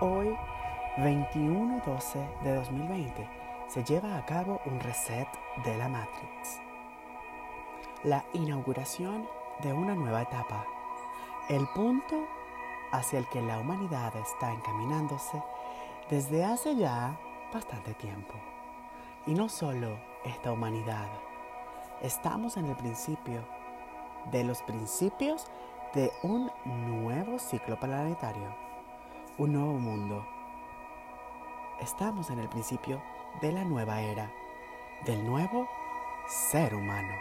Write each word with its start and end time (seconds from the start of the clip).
Hoy, 0.00 0.32
21-12 0.98 2.42
de 2.44 2.54
2020, 2.54 3.28
se 3.66 3.82
lleva 3.82 4.16
a 4.16 4.24
cabo 4.24 4.60
un 4.64 4.78
reset 4.78 5.26
de 5.64 5.76
la 5.76 5.88
Matrix. 5.88 6.60
La 8.04 8.24
inauguración 8.32 9.28
de 9.60 9.72
una 9.72 9.96
nueva 9.96 10.22
etapa. 10.22 10.64
El 11.48 11.66
punto 11.74 12.14
hacia 12.92 13.18
el 13.18 13.28
que 13.30 13.42
la 13.42 13.58
humanidad 13.58 14.14
está 14.14 14.52
encaminándose 14.52 15.42
desde 16.08 16.44
hace 16.44 16.76
ya 16.76 17.18
bastante 17.52 17.92
tiempo. 17.94 18.34
Y 19.26 19.34
no 19.34 19.48
solo 19.48 19.98
esta 20.24 20.52
humanidad, 20.52 21.08
estamos 22.02 22.56
en 22.56 22.66
el 22.66 22.76
principio 22.76 23.42
de 24.30 24.44
los 24.44 24.62
principios 24.62 25.48
de 25.92 26.12
un 26.22 26.52
nuevo 26.64 27.40
ciclo 27.40 27.80
planetario, 27.80 28.67
un 29.38 29.52
nuevo 29.52 29.74
mundo. 29.74 30.26
Estamos 31.80 32.28
en 32.30 32.40
el 32.40 32.48
principio 32.48 33.00
de 33.40 33.52
la 33.52 33.62
nueva 33.62 34.00
era, 34.02 34.32
del 35.04 35.24
nuevo 35.24 35.68
ser 36.26 36.74
humano. 36.74 37.14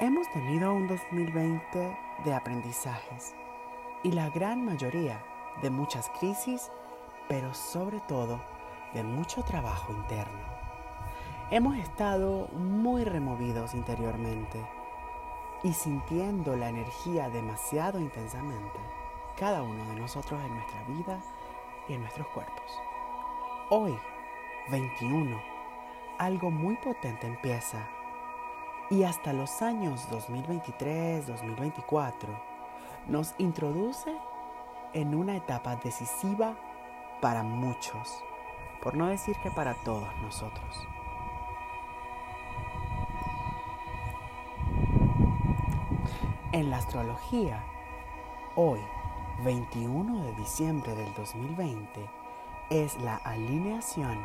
Hemos 0.00 0.28
tenido 0.32 0.74
un 0.74 0.88
2020 0.88 1.96
de 2.24 2.34
aprendizajes 2.34 3.36
y 4.02 4.10
la 4.10 4.28
gran 4.30 4.64
mayoría 4.64 5.24
de 5.62 5.70
muchas 5.70 6.10
crisis, 6.18 6.68
pero 7.28 7.54
sobre 7.54 8.00
todo 8.00 8.40
de 8.94 9.04
mucho 9.04 9.44
trabajo 9.44 9.92
interno. 9.92 10.58
Hemos 11.52 11.76
estado 11.76 12.48
muy 12.48 13.04
removidos 13.04 13.72
interiormente 13.72 14.66
y 15.62 15.72
sintiendo 15.72 16.56
la 16.56 16.70
energía 16.70 17.30
demasiado 17.30 18.00
intensamente, 18.00 18.78
cada 19.38 19.62
uno 19.62 19.84
de 19.86 20.00
nosotros 20.00 20.40
en 20.44 20.54
nuestra 20.54 20.82
vida 20.84 21.20
y 21.88 21.94
en 21.94 22.00
nuestros 22.00 22.26
cuerpos. 22.28 22.80
Hoy, 23.70 23.96
21, 24.70 25.40
algo 26.18 26.50
muy 26.50 26.76
potente 26.76 27.26
empieza 27.26 27.88
y 28.90 29.04
hasta 29.04 29.32
los 29.32 29.62
años 29.62 30.08
2023, 30.10 31.26
2024 31.26 32.28
nos 33.06 33.34
introduce 33.38 34.12
en 34.92 35.14
una 35.14 35.36
etapa 35.36 35.76
decisiva 35.76 36.56
para 37.20 37.42
muchos, 37.42 38.24
por 38.82 38.94
no 38.96 39.06
decir 39.06 39.36
que 39.42 39.50
para 39.50 39.74
todos 39.84 40.08
nosotros. 40.22 40.86
En 46.50 46.70
la 46.70 46.78
astrología, 46.78 47.62
hoy, 48.56 48.80
21 49.44 50.24
de 50.24 50.32
diciembre 50.32 50.96
del 50.96 51.14
2020, 51.14 52.10
es 52.70 53.00
la 53.02 53.16
alineación 53.16 54.18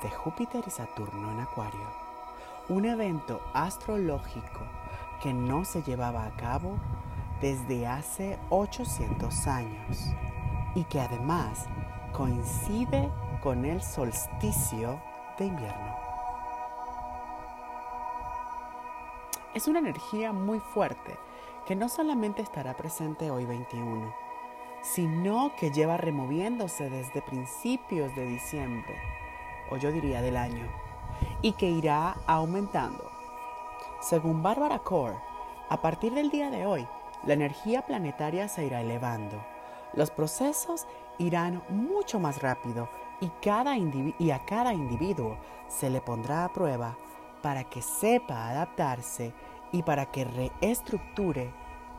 de 0.00 0.08
Júpiter 0.10 0.62
y 0.64 0.70
Saturno 0.70 1.32
en 1.32 1.40
Acuario, 1.40 1.88
un 2.68 2.84
evento 2.84 3.40
astrológico 3.52 4.60
que 5.20 5.34
no 5.34 5.64
se 5.64 5.82
llevaba 5.82 6.24
a 6.24 6.36
cabo 6.36 6.76
desde 7.40 7.88
hace 7.88 8.38
800 8.50 9.46
años 9.48 10.14
y 10.76 10.84
que 10.84 11.00
además 11.00 11.66
coincide 12.12 13.10
con 13.42 13.64
el 13.64 13.82
solsticio 13.82 15.00
de 15.36 15.46
invierno. 15.46 15.96
Es 19.52 19.66
una 19.66 19.80
energía 19.80 20.32
muy 20.32 20.60
fuerte 20.60 21.18
que 21.66 21.74
no 21.74 21.88
solamente 21.88 22.40
estará 22.40 22.76
presente 22.76 23.32
hoy 23.32 23.46
21, 23.46 24.23
sino 24.84 25.56
que 25.56 25.70
lleva 25.70 25.96
removiéndose 25.96 26.90
desde 26.90 27.22
principios 27.22 28.14
de 28.14 28.26
diciembre, 28.26 28.94
o 29.70 29.76
yo 29.78 29.90
diría 29.90 30.20
del 30.20 30.36
año, 30.36 30.68
y 31.40 31.52
que 31.52 31.70
irá 31.70 32.16
aumentando. 32.26 33.10
Según 34.00 34.42
Barbara 34.42 34.80
Core, 34.80 35.16
a 35.70 35.80
partir 35.80 36.12
del 36.12 36.30
día 36.30 36.50
de 36.50 36.66
hoy, 36.66 36.86
la 37.24 37.32
energía 37.32 37.80
planetaria 37.82 38.46
se 38.46 38.66
irá 38.66 38.82
elevando. 38.82 39.42
Los 39.94 40.10
procesos 40.10 40.86
irán 41.18 41.62
mucho 41.70 42.20
más 42.20 42.42
rápido 42.42 42.90
y, 43.20 43.30
y 44.18 44.30
a 44.30 44.44
cada 44.44 44.74
individuo 44.74 45.38
se 45.68 45.88
le 45.88 46.02
pondrá 46.02 46.44
a 46.44 46.52
prueba 46.52 46.98
para 47.40 47.64
que 47.64 47.80
sepa 47.80 48.50
adaptarse 48.50 49.32
y 49.72 49.82
para 49.82 50.06
que 50.06 50.24
reestructure 50.24 51.50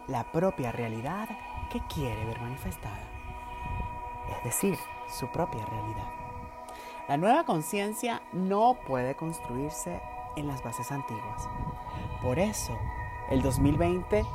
la 0.07 0.31
propia 0.31 0.71
realidad 0.71 1.29
que 1.69 1.81
quiere 1.87 2.25
ver 2.25 2.39
manifestada. 2.41 3.03
Es 4.37 4.43
decir, 4.43 4.77
su 5.07 5.27
propia 5.27 5.65
realidad. 5.65 6.09
La 7.07 7.17
nueva 7.17 7.43
conciencia 7.43 8.21
no 8.33 8.77
puede 8.87 9.15
construirse 9.15 10.01
en 10.35 10.47
las 10.47 10.63
bases 10.63 10.91
antiguas. 10.91 11.47
Por 12.21 12.39
eso, 12.39 12.77
el 13.29 13.41
2020 13.41 14.25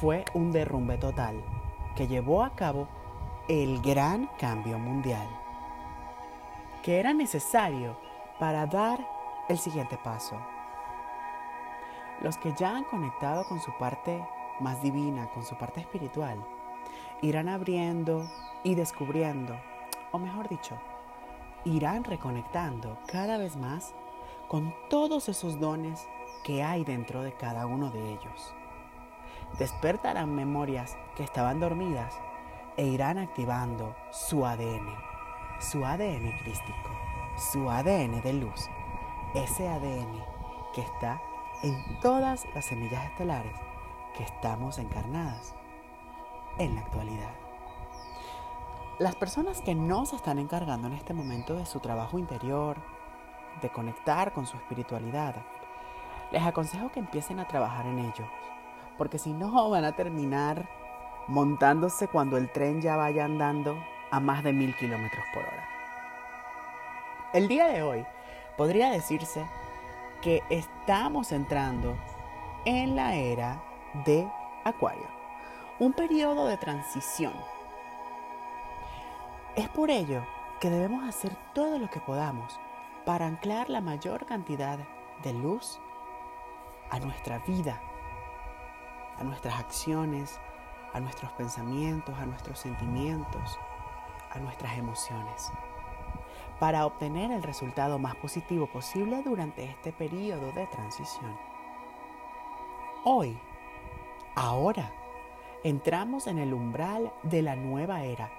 fue 0.00 0.24
un 0.34 0.52
derrumbe 0.52 0.96
total 0.98 1.42
que 1.96 2.06
llevó 2.06 2.44
a 2.44 2.54
cabo 2.54 2.88
el 3.48 3.80
gran 3.80 4.26
cambio 4.38 4.78
mundial, 4.78 5.26
que 6.82 7.00
era 7.00 7.12
necesario 7.12 7.98
para 8.38 8.66
dar 8.66 9.04
el 9.48 9.58
siguiente 9.58 9.98
paso, 9.98 10.36
los 12.20 12.36
que 12.36 12.52
ya 12.52 12.76
han 12.76 12.84
conectado 12.84 13.44
con 13.48 13.60
su 13.60 13.72
parte 13.78 14.22
más 14.60 14.82
divina, 14.82 15.28
con 15.30 15.44
su 15.44 15.56
parte 15.56 15.80
espiritual, 15.80 16.44
irán 17.22 17.48
abriendo 17.48 18.28
y 18.64 18.74
descubriendo, 18.74 19.56
o 20.12 20.18
mejor 20.18 20.48
dicho, 20.48 20.78
irán 21.64 22.04
reconectando 22.04 22.98
cada 23.06 23.38
vez 23.38 23.56
más 23.56 23.94
con 24.48 24.74
todos 24.88 25.28
esos 25.28 25.60
dones 25.60 26.08
que 26.44 26.62
hay 26.62 26.84
dentro 26.84 27.22
de 27.22 27.32
cada 27.32 27.66
uno 27.66 27.90
de 27.90 28.12
ellos. 28.12 28.54
Despertarán 29.58 30.34
memorias 30.34 30.96
que 31.16 31.24
estaban 31.24 31.60
dormidas 31.60 32.14
e 32.76 32.86
irán 32.86 33.18
activando 33.18 33.94
su 34.10 34.46
ADN, 34.46 34.88
su 35.60 35.84
ADN 35.84 36.38
crístico, 36.42 36.90
su 37.36 37.68
ADN 37.68 38.22
de 38.22 38.32
luz, 38.34 38.68
ese 39.34 39.68
ADN 39.68 40.24
que 40.74 40.82
está 40.82 41.20
en 41.62 42.00
todas 42.00 42.46
las 42.54 42.64
semillas 42.64 43.04
estelares 43.06 43.67
que 44.18 44.24
estamos 44.24 44.78
encarnadas 44.78 45.54
en 46.58 46.74
la 46.74 46.80
actualidad. 46.80 47.30
Las 48.98 49.14
personas 49.14 49.60
que 49.62 49.76
no 49.76 50.06
se 50.06 50.16
están 50.16 50.40
encargando 50.40 50.88
en 50.88 50.94
este 50.94 51.14
momento 51.14 51.54
de 51.54 51.64
su 51.64 51.78
trabajo 51.78 52.18
interior, 52.18 52.78
de 53.62 53.70
conectar 53.70 54.32
con 54.32 54.44
su 54.44 54.56
espiritualidad, 54.56 55.36
les 56.32 56.42
aconsejo 56.42 56.90
que 56.90 56.98
empiecen 56.98 57.38
a 57.38 57.46
trabajar 57.46 57.86
en 57.86 58.00
ello, 58.00 58.26
porque 58.98 59.20
si 59.20 59.32
no 59.32 59.70
van 59.70 59.84
a 59.84 59.92
terminar 59.92 60.68
montándose 61.28 62.08
cuando 62.08 62.36
el 62.36 62.50
tren 62.50 62.80
ya 62.80 62.96
vaya 62.96 63.24
andando 63.24 63.78
a 64.10 64.18
más 64.18 64.42
de 64.42 64.52
mil 64.52 64.74
kilómetros 64.74 65.24
por 65.32 65.44
hora. 65.44 65.68
El 67.32 67.46
día 67.46 67.68
de 67.68 67.82
hoy 67.82 68.04
podría 68.56 68.90
decirse 68.90 69.46
que 70.22 70.42
estamos 70.50 71.30
entrando 71.30 71.96
en 72.64 72.96
la 72.96 73.14
era 73.14 73.62
de 74.04 74.28
Acuario, 74.64 75.06
un 75.78 75.92
periodo 75.92 76.46
de 76.46 76.56
transición. 76.56 77.32
Es 79.56 79.68
por 79.68 79.90
ello 79.90 80.24
que 80.60 80.70
debemos 80.70 81.08
hacer 81.08 81.36
todo 81.54 81.78
lo 81.78 81.88
que 81.88 82.00
podamos 82.00 82.58
para 83.04 83.26
anclar 83.26 83.70
la 83.70 83.80
mayor 83.80 84.26
cantidad 84.26 84.78
de 85.22 85.32
luz 85.32 85.80
a 86.90 86.98
nuestra 87.00 87.38
vida, 87.40 87.80
a 89.18 89.24
nuestras 89.24 89.58
acciones, 89.58 90.38
a 90.92 91.00
nuestros 91.00 91.32
pensamientos, 91.32 92.16
a 92.18 92.26
nuestros 92.26 92.58
sentimientos, 92.58 93.58
a 94.30 94.38
nuestras 94.38 94.76
emociones 94.76 95.50
para 96.58 96.86
obtener 96.86 97.30
el 97.30 97.42
resultado 97.42 97.98
más 97.98 98.16
positivo 98.16 98.66
posible 98.66 99.22
durante 99.22 99.64
este 99.64 99.92
periodo 99.92 100.52
de 100.52 100.66
transición. 100.66 101.36
Hoy, 103.04 103.38
ahora, 104.38 104.92
entramos 105.64 106.28
en 106.28 106.38
el 106.38 106.54
umbral 106.54 107.12
de 107.24 107.42
la 107.42 107.56
nueva 107.56 108.04
era, 108.04 108.30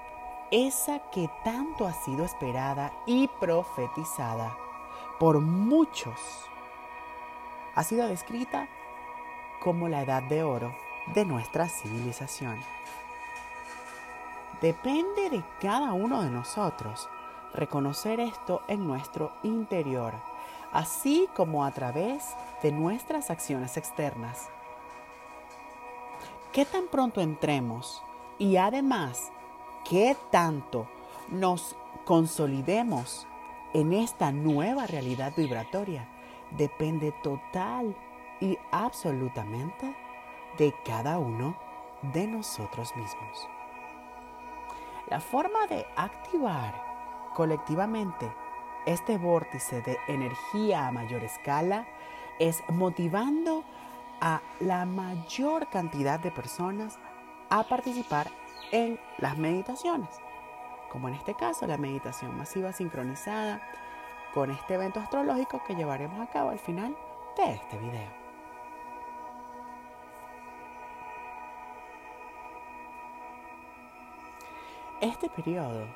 esa 0.50 1.00
que 1.12 1.30
tanto 1.44 1.86
ha 1.86 1.94
sido 1.94 2.24
esperada 2.24 2.94
y 3.06 3.28
profetizada 3.40 4.58
por 5.20 5.42
muchos. 5.42 6.18
Ha 7.76 7.84
sido 7.84 8.08
descrita 8.08 8.70
como 9.62 9.90
la 9.90 10.04
edad 10.04 10.24
de 10.24 10.42
oro 10.42 10.74
de 11.14 11.26
nuestra 11.26 11.68
civilización. 11.68 12.58
Depende 14.62 15.30
de 15.30 15.44
cada 15.62 15.92
uno 15.92 16.22
de 16.22 16.30
nosotros 16.30 17.10
reconocer 17.54 18.22
esto 18.22 18.62
en 18.70 18.88
nuestro 18.88 19.34
interior, 19.44 20.14
así 20.72 21.28
como 21.36 21.66
a 21.66 21.72
través 21.72 22.36
de 22.64 22.72
nuestras 22.72 23.30
acciones 23.30 23.76
externas. 23.76 24.50
¿Qué 26.52 26.66
tan 26.66 26.88
pronto 26.88 27.22
entremos 27.22 28.02
y 28.40 28.58
además 28.58 29.32
qué 29.88 30.18
tanto 30.32 30.88
nos 31.30 31.76
consolidemos 32.06 33.28
en 33.74 33.94
esta 33.94 34.32
nueva 34.32 34.88
realidad 34.88 35.32
vibratoria 35.38 36.10
depende 36.58 37.12
total 37.22 37.96
y 38.42 38.58
absolutamente 38.72 39.96
de 40.58 40.74
cada 40.84 41.20
uno 41.20 41.56
de 42.14 42.26
nosotros 42.26 42.96
mismos. 42.96 43.48
La 45.08 45.20
forma 45.20 45.68
de 45.68 45.86
activar 45.96 46.74
colectivamente 47.36 48.32
este 48.88 49.20
vórtice 49.20 49.84
de 49.84 49.98
energía 50.08 50.88
a 50.88 50.92
mayor 50.92 51.24
escala 51.24 51.86
es 52.40 52.64
motivando 52.70 53.64
a 54.22 54.42
la 54.60 54.86
mayor 54.86 55.70
cantidad 55.70 56.20
de 56.20 56.32
personas 56.32 57.00
a 57.50 57.64
participar 57.64 58.28
en 58.72 59.00
las 59.18 59.38
meditaciones, 59.38 60.10
como 60.92 61.08
en 61.08 61.16
este 61.16 61.34
caso 61.34 61.66
la 61.68 61.78
meditación 61.78 62.38
masiva 62.38 62.74
sincronizada 62.74 63.62
con 64.34 64.52
este 64.52 64.76
evento 64.76 65.00
astrológico 65.00 65.64
que 65.66 65.76
llevaremos 65.76 66.20
a 66.20 66.32
cabo 66.32 66.50
al 66.50 66.60
final 66.60 66.96
de 67.38 67.54
este 67.54 67.78
video. 67.78 68.20
Este 75.02 75.30
periodo 75.30 75.88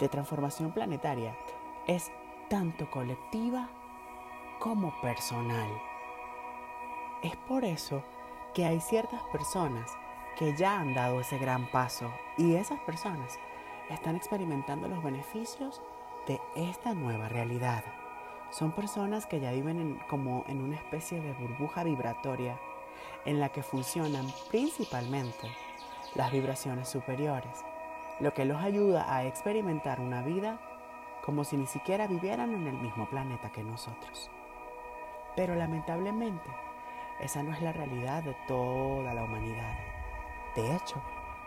de 0.00 0.08
transformación 0.08 0.72
planetaria 0.72 1.36
es 1.86 2.10
tanto 2.48 2.90
colectiva 2.90 3.68
como 4.58 4.92
personal. 5.00 5.68
Es 7.22 7.36
por 7.36 7.64
eso 7.64 8.02
que 8.52 8.64
hay 8.64 8.80
ciertas 8.80 9.22
personas 9.30 9.96
que 10.36 10.56
ya 10.56 10.80
han 10.80 10.92
dado 10.92 11.20
ese 11.20 11.38
gran 11.38 11.70
paso 11.70 12.12
y 12.36 12.54
esas 12.54 12.80
personas 12.80 13.38
están 13.90 14.16
experimentando 14.16 14.88
los 14.88 15.04
beneficios 15.04 15.80
de 16.26 16.40
esta 16.56 16.94
nueva 16.94 17.28
realidad. 17.28 17.84
Son 18.50 18.72
personas 18.72 19.26
que 19.26 19.38
ya 19.38 19.52
viven 19.52 20.00
como 20.08 20.44
en 20.48 20.60
una 20.60 20.76
especie 20.76 21.20
de 21.20 21.32
burbuja 21.34 21.84
vibratoria 21.84 22.58
en 23.24 23.38
la 23.38 23.50
que 23.50 23.62
funcionan 23.62 24.26
principalmente 24.50 25.48
las 26.16 26.32
vibraciones 26.32 26.88
superiores, 26.88 27.64
lo 28.18 28.34
que 28.34 28.44
los 28.44 28.60
ayuda 28.60 29.14
a 29.14 29.24
experimentar 29.26 30.00
una 30.00 30.22
vida 30.22 30.60
como 31.24 31.44
si 31.44 31.56
ni 31.56 31.68
siquiera 31.68 32.08
vivieran 32.08 32.52
en 32.52 32.66
el 32.66 32.74
mismo 32.74 33.08
planeta 33.08 33.52
que 33.52 33.62
nosotros. 33.62 34.28
Pero 35.36 35.54
lamentablemente, 35.54 36.50
esa 37.22 37.42
no 37.42 37.52
es 37.52 37.62
la 37.62 37.72
realidad 37.72 38.22
de 38.24 38.34
toda 38.48 39.14
la 39.14 39.24
humanidad. 39.24 39.78
De 40.56 40.74
hecho, 40.74 41.00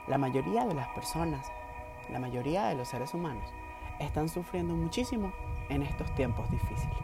la 0.07 0.18
mayoría 0.18 0.66
de 0.66 0.74
las 0.74 0.88
personas, 0.89 1.51
la 2.10 2.18
mayoría 2.19 2.66
de 2.68 2.75
los 2.75 2.88
seres 2.88 3.13
humanos, 3.13 3.54
están 4.00 4.30
sufriendo 4.30 4.74
muchísimo 4.74 5.33
en 5.69 5.83
estos 5.83 6.13
tiempos 6.16 6.50
difíciles. 6.50 7.04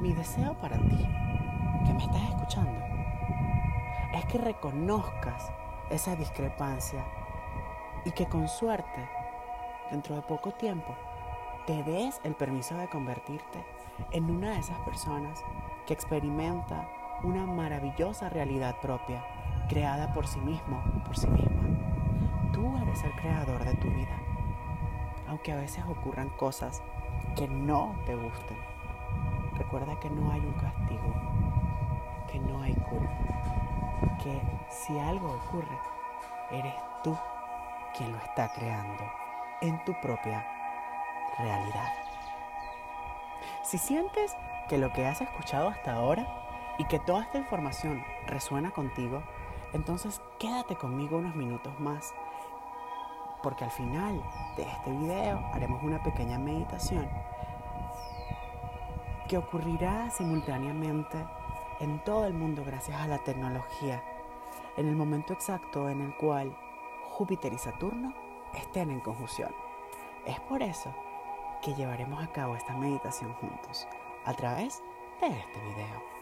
Mi 0.00 0.12
deseo 0.12 0.54
para 0.54 0.76
ti, 0.76 1.06
que 1.86 1.94
me 1.94 2.04
estás 2.04 2.28
escuchando, 2.28 2.78
es 4.14 4.24
que 4.26 4.38
reconozcas 4.38 5.50
esa 5.90 6.14
discrepancia 6.14 7.04
y 8.04 8.10
que 8.12 8.26
con 8.26 8.48
suerte, 8.48 9.08
dentro 9.90 10.14
de 10.14 10.22
poco 10.22 10.52
tiempo, 10.52 10.94
te 11.66 11.82
des 11.82 12.20
el 12.24 12.34
permiso 12.34 12.76
de 12.76 12.88
convertirte 12.88 13.64
en 14.12 14.30
una 14.30 14.50
de 14.52 14.58
esas 14.58 14.78
personas 14.80 15.42
que 15.86 15.94
experimenta 15.94 16.88
una 17.22 17.46
maravillosa 17.46 18.28
realidad 18.28 18.76
propia, 18.80 19.24
creada 19.68 20.12
por 20.12 20.26
sí 20.26 20.40
mismo, 20.40 20.82
por 21.04 21.16
sí 21.16 21.28
misma. 21.28 21.62
Tú 22.52 22.76
eres 22.82 23.02
el 23.02 23.12
creador 23.12 23.64
de 23.64 23.74
tu 23.74 23.88
vida, 23.88 24.16
aunque 25.26 25.52
a 25.52 25.56
veces 25.56 25.84
ocurran 25.88 26.28
cosas 26.30 26.82
que 27.36 27.48
no 27.48 27.96
te 28.06 28.14
gusten. 28.14 28.56
Recuerda 29.54 29.98
que 29.98 30.10
no 30.10 30.30
hay 30.30 30.40
un 30.40 30.52
castigo, 30.54 31.14
que 32.30 32.38
no 32.38 32.62
hay 32.62 32.74
culpa, 32.74 34.18
que 34.22 34.40
si 34.70 34.98
algo 34.98 35.32
ocurre, 35.46 35.78
eres 36.50 36.74
tú 37.02 37.16
quien 37.96 38.12
lo 38.12 38.18
está 38.18 38.52
creando 38.52 39.04
en 39.60 39.82
tu 39.84 39.92
propia 40.00 40.46
realidad. 41.38 41.92
Si 43.62 43.76
sientes 43.76 44.36
que 44.68 44.78
lo 44.78 44.92
que 44.92 45.06
has 45.06 45.20
escuchado 45.20 45.68
hasta 45.68 45.94
ahora 45.94 46.37
y 46.78 46.84
que 46.84 46.98
toda 47.00 47.22
esta 47.22 47.38
información 47.38 48.02
resuena 48.26 48.70
contigo, 48.70 49.22
entonces 49.72 50.22
quédate 50.38 50.76
conmigo 50.76 51.18
unos 51.18 51.34
minutos 51.34 51.78
más, 51.80 52.14
porque 53.42 53.64
al 53.64 53.70
final 53.70 54.22
de 54.56 54.62
este 54.62 54.90
video 54.92 55.38
haremos 55.52 55.82
una 55.82 56.02
pequeña 56.02 56.38
meditación 56.38 57.08
que 59.28 59.36
ocurrirá 59.36 60.10
simultáneamente 60.10 61.22
en 61.80 62.02
todo 62.04 62.26
el 62.26 62.32
mundo 62.32 62.64
gracias 62.64 63.00
a 63.00 63.06
la 63.06 63.18
tecnología, 63.18 64.02
en 64.76 64.88
el 64.88 64.96
momento 64.96 65.32
exacto 65.32 65.88
en 65.88 66.00
el 66.00 66.16
cual 66.16 66.56
Júpiter 67.10 67.52
y 67.52 67.58
Saturno 67.58 68.14
estén 68.54 68.90
en 68.90 69.00
conjunción. 69.00 69.50
Es 70.24 70.40
por 70.40 70.62
eso 70.62 70.94
que 71.62 71.74
llevaremos 71.74 72.22
a 72.22 72.32
cabo 72.32 72.56
esta 72.56 72.74
meditación 72.76 73.32
juntos 73.34 73.86
a 74.24 74.32
través 74.34 74.82
de 75.20 75.26
este 75.28 75.60
video. 75.60 76.17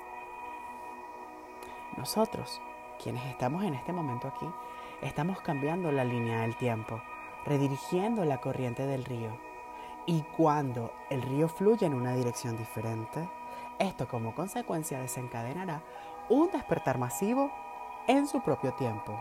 Nosotros, 1.96 2.60
quienes 3.02 3.24
estamos 3.26 3.64
en 3.64 3.74
este 3.74 3.92
momento 3.92 4.28
aquí, 4.28 4.46
estamos 5.00 5.40
cambiando 5.40 5.90
la 5.90 6.04
línea 6.04 6.42
del 6.42 6.56
tiempo, 6.56 7.00
redirigiendo 7.46 8.24
la 8.24 8.38
corriente 8.38 8.86
del 8.86 9.04
río. 9.04 9.30
Y 10.04 10.22
cuando 10.36 10.92
el 11.10 11.22
río 11.22 11.48
fluye 11.48 11.86
en 11.86 11.94
una 11.94 12.14
dirección 12.14 12.56
diferente, 12.56 13.28
esto 13.78 14.06
como 14.08 14.34
consecuencia 14.34 15.00
desencadenará 15.00 15.82
un 16.28 16.50
despertar 16.50 16.98
masivo 16.98 17.50
en 18.06 18.26
su 18.26 18.40
propio 18.42 18.74
tiempo. 18.74 19.18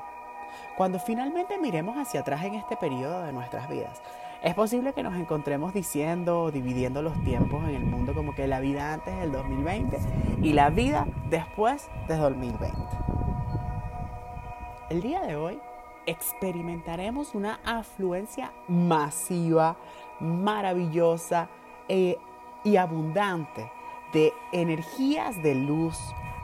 Cuando 0.75 0.99
finalmente 0.99 1.57
miremos 1.57 1.97
hacia 1.97 2.21
atrás 2.21 2.43
en 2.43 2.55
este 2.55 2.75
periodo 2.75 3.23
de 3.23 3.33
nuestras 3.33 3.69
vidas, 3.69 4.01
es 4.45 4.53
posible 4.53 4.93
que 4.93 5.01
nos 5.01 5.15
encontremos 5.15 5.73
diciendo 5.73 6.43
o 6.43 6.51
dividiendo 6.51 7.01
los 7.01 7.19
tiempos 7.23 7.67
en 7.67 7.73
el 7.73 7.83
mundo 7.83 8.13
como 8.13 8.35
que 8.35 8.45
la 8.45 8.59
vida 8.59 8.93
antes 8.93 9.17
del 9.17 9.31
2020 9.31 9.97
y 10.43 10.53
la 10.53 10.69
vida 10.69 11.07
después 11.31 11.89
del 12.07 12.19
2020. 12.19 12.77
El 14.91 15.01
día 15.01 15.23
de 15.23 15.35
hoy 15.35 15.59
experimentaremos 16.05 17.33
una 17.33 17.59
afluencia 17.65 18.53
masiva, 18.67 19.77
maravillosa 20.19 21.49
eh, 21.87 22.19
y 22.63 22.75
abundante 22.75 23.71
de 24.13 24.31
energías 24.51 25.41
de 25.41 25.55
luz 25.55 25.97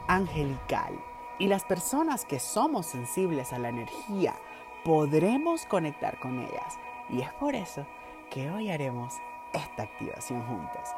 angelical. 0.07 0.99
Y 1.37 1.45
las 1.45 1.65
personas 1.65 2.25
que 2.25 2.39
somos 2.39 2.87
sensibles 2.87 3.53
a 3.53 3.59
la 3.59 3.69
energía 3.69 4.33
podremos 4.83 5.67
conectar 5.67 6.19
con 6.19 6.39
ellas 6.39 6.79
y 7.11 7.21
es 7.21 7.31
por 7.33 7.55
eso 7.55 7.85
que 8.29 8.49
hoy 8.49 8.71
haremos 8.71 9.13
esta 9.53 9.83
activación 9.83 10.45
juntos. 10.45 10.89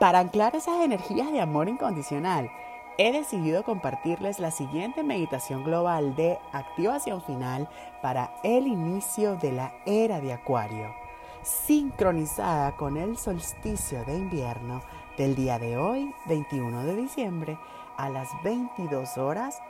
Para 0.00 0.20
anclar 0.20 0.56
esas 0.56 0.80
energías 0.80 1.30
de 1.30 1.40
amor 1.40 1.68
incondicional, 1.68 2.50
he 2.96 3.12
decidido 3.12 3.62
compartirles 3.62 4.40
la 4.40 4.50
siguiente 4.50 5.04
meditación 5.04 5.62
global 5.64 6.16
de 6.16 6.38
activación 6.52 7.22
final 7.22 7.68
para 8.02 8.34
el 8.42 8.66
inicio 8.66 9.36
de 9.36 9.52
la 9.52 9.72
era 9.86 10.20
de 10.20 10.32
Acuario, 10.32 10.92
sincronizada 11.42 12.74
con 12.76 12.96
el 12.96 13.16
solsticio 13.16 14.04
de 14.04 14.16
invierno 14.16 14.82
del 15.16 15.36
día 15.36 15.58
de 15.58 15.76
hoy, 15.76 16.12
21 16.26 16.84
de 16.84 16.96
diciembre, 16.96 17.58
a 17.96 18.08
las 18.08 18.30
22 18.42 19.18
horas, 19.18 19.60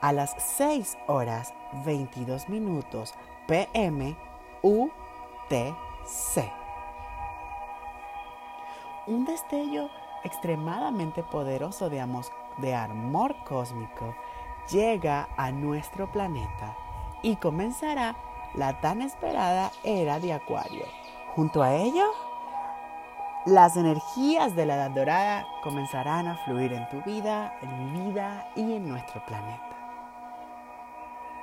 a 0.00 0.12
las 0.12 0.34
6 0.38 0.96
horas 1.06 1.54
22 1.84 2.48
minutos 2.48 3.14
PM 3.46 4.16
U 4.62 4.90
Un 9.06 9.24
destello 9.24 9.88
extremadamente 10.24 11.22
poderoso 11.22 11.88
de, 11.88 12.04
de 12.58 12.74
amor 12.74 13.36
cósmico 13.44 14.14
llega 14.70 15.28
a 15.36 15.50
nuestro 15.50 16.10
planeta 16.12 16.76
y 17.22 17.36
comenzará 17.36 18.16
la 18.54 18.80
tan 18.80 19.02
esperada 19.02 19.70
era 19.82 20.20
de 20.20 20.32
Acuario. 20.32 20.84
Junto 21.34 21.62
a 21.62 21.74
ello, 21.74 22.04
las 23.46 23.76
energías 23.76 24.54
de 24.54 24.66
la 24.66 24.74
Edad 24.74 24.90
Dorada 24.90 25.46
comenzarán 25.62 26.26
a 26.28 26.36
fluir 26.44 26.72
en 26.72 26.88
tu 26.88 27.00
vida, 27.02 27.56
en 27.62 27.92
mi 27.92 28.10
vida 28.10 28.50
y 28.56 28.74
en 28.74 28.88
nuestro 28.88 29.24
planeta. 29.24 29.67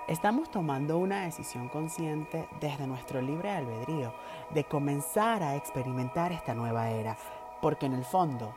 Estamos 0.08 0.52
tomando 0.52 1.00
una 1.00 1.22
decisión 1.22 1.68
consciente 1.68 2.48
desde 2.62 2.86
nuestro 2.86 3.24
libre 3.24 3.50
albedrío 3.50 4.14
de 4.52 4.64
comenzar 4.64 5.42
a 5.42 5.56
experimentar 5.56 6.32
esta 6.32 6.54
nueva 6.54 6.92
era, 6.92 7.18
porque 7.60 7.88
en 7.88 7.94
el 7.94 8.06
fondo 8.06 8.54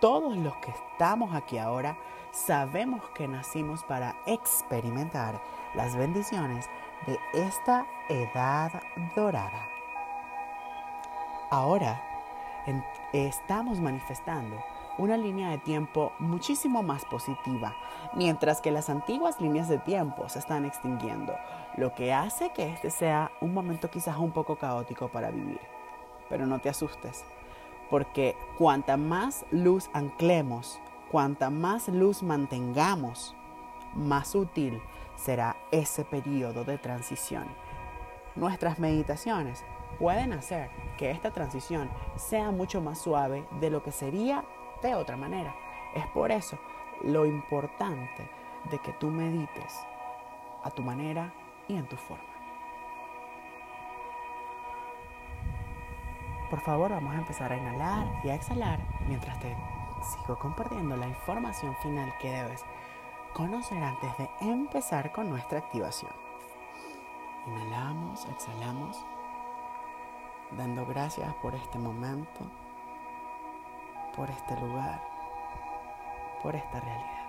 todos 0.00 0.38
los 0.38 0.56
que 0.56 0.70
estamos 0.70 1.34
aquí 1.34 1.58
ahora 1.58 1.98
sabemos 2.32 3.02
que 3.10 3.28
nacimos 3.28 3.84
para 3.84 4.16
experimentar 4.24 5.38
las 5.74 5.94
bendiciones 5.94 6.66
de 7.06 7.18
esta 7.34 7.86
edad 8.08 8.72
dorada. 9.14 9.68
Ahora 11.50 12.02
estamos 13.12 13.80
manifestando 13.80 14.56
una 14.98 15.16
línea 15.16 15.50
de 15.50 15.58
tiempo 15.58 16.12
muchísimo 16.18 16.82
más 16.82 17.04
positiva, 17.04 17.74
mientras 18.14 18.60
que 18.60 18.70
las 18.70 18.88
antiguas 18.88 19.40
líneas 19.40 19.68
de 19.68 19.78
tiempo 19.78 20.28
se 20.28 20.38
están 20.38 20.64
extinguiendo, 20.64 21.34
lo 21.76 21.94
que 21.94 22.12
hace 22.12 22.50
que 22.52 22.70
este 22.72 22.90
sea 22.90 23.30
un 23.40 23.52
momento 23.52 23.90
quizás 23.90 24.16
un 24.16 24.32
poco 24.32 24.56
caótico 24.56 25.08
para 25.08 25.30
vivir. 25.30 25.60
Pero 26.28 26.46
no 26.46 26.58
te 26.58 26.68
asustes, 26.68 27.24
porque 27.90 28.36
cuanta 28.58 28.96
más 28.96 29.44
luz 29.50 29.90
anclemos, 29.92 30.80
cuanta 31.10 31.50
más 31.50 31.88
luz 31.88 32.22
mantengamos, 32.22 33.36
más 33.94 34.34
útil 34.34 34.80
será 35.16 35.56
ese 35.70 36.04
periodo 36.04 36.64
de 36.64 36.78
transición. 36.78 37.46
Nuestras 38.34 38.78
meditaciones 38.78 39.64
pueden 39.98 40.32
hacer 40.32 40.70
que 40.98 41.10
esta 41.10 41.30
transición 41.30 41.88
sea 42.16 42.50
mucho 42.50 42.80
más 42.80 42.98
suave 42.98 43.46
de 43.60 43.70
lo 43.70 43.82
que 43.82 43.92
sería 43.92 44.44
de 44.86 44.94
otra 44.94 45.16
manera. 45.16 45.54
Es 45.94 46.06
por 46.08 46.30
eso 46.30 46.58
lo 47.02 47.26
importante 47.26 48.28
de 48.70 48.78
que 48.78 48.92
tú 48.94 49.10
medites 49.10 49.86
a 50.62 50.70
tu 50.70 50.82
manera 50.82 51.32
y 51.68 51.76
en 51.76 51.86
tu 51.86 51.96
forma. 51.96 52.24
Por 56.50 56.60
favor, 56.60 56.90
vamos 56.90 57.14
a 57.14 57.18
empezar 57.18 57.52
a 57.52 57.56
inhalar 57.56 58.06
y 58.22 58.28
a 58.28 58.34
exhalar 58.34 58.78
mientras 59.08 59.38
te 59.40 59.56
sigo 60.02 60.38
compartiendo 60.38 60.96
la 60.96 61.08
información 61.08 61.74
final 61.82 62.12
que 62.20 62.30
debes 62.30 62.64
conocer 63.32 63.82
antes 63.82 64.16
de 64.16 64.30
empezar 64.40 65.12
con 65.12 65.28
nuestra 65.28 65.58
activación. 65.58 66.12
Inhalamos, 67.46 68.26
exhalamos, 68.26 69.04
dando 70.56 70.86
gracias 70.86 71.34
por 71.36 71.54
este 71.54 71.78
momento, 71.78 72.40
por 74.16 74.30
este 74.30 74.56
lugar, 74.56 75.00
por 76.42 76.56
esta 76.56 76.80
realidad. 76.80 77.26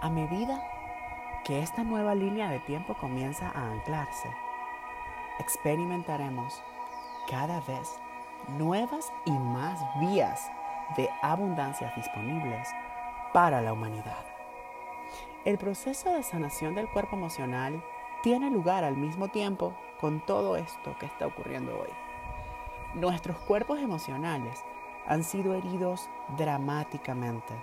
A 0.00 0.08
medida 0.08 0.62
que 1.44 1.60
esta 1.60 1.84
nueva 1.84 2.14
línea 2.14 2.48
de 2.48 2.60
tiempo 2.60 2.94
comienza 2.94 3.50
a 3.50 3.70
anclarse, 3.72 4.30
experimentaremos 5.38 6.62
cada 7.28 7.60
vez 7.60 7.98
nuevas 8.48 9.12
y 9.24 9.32
más 9.32 9.78
vías 10.00 10.50
de 10.96 11.08
abundancias 11.22 11.94
disponibles 11.96 12.68
para 13.32 13.60
la 13.60 13.72
humanidad. 13.72 14.24
El 15.44 15.58
proceso 15.58 16.12
de 16.12 16.22
sanación 16.22 16.74
del 16.74 16.88
cuerpo 16.88 17.16
emocional 17.16 17.82
tiene 18.22 18.50
lugar 18.50 18.84
al 18.84 18.96
mismo 18.96 19.28
tiempo 19.28 19.74
con 20.00 20.20
todo 20.20 20.56
esto 20.56 20.96
que 20.98 21.06
está 21.06 21.26
ocurriendo 21.26 21.78
hoy. 21.78 22.09
Nuestros 22.94 23.36
cuerpos 23.38 23.78
emocionales 23.78 24.64
han 25.06 25.22
sido 25.22 25.54
heridos 25.54 26.10
dramáticamente, 26.36 27.54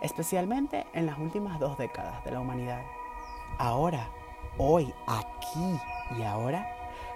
especialmente 0.00 0.88
en 0.92 1.06
las 1.06 1.18
últimas 1.18 1.60
dos 1.60 1.78
décadas 1.78 2.24
de 2.24 2.32
la 2.32 2.40
humanidad. 2.40 2.82
Ahora, 3.58 4.08
hoy, 4.58 4.92
aquí 5.06 5.78
y 6.18 6.22
ahora, 6.24 6.66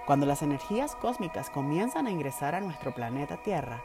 cuando 0.05 0.25
las 0.25 0.43
energías 0.43 0.95
cósmicas 0.95 1.49
comienzan 1.49 2.07
a 2.07 2.11
ingresar 2.11 2.55
a 2.55 2.61
nuestro 2.61 2.95
planeta 2.95 3.35
Tierra, 3.35 3.83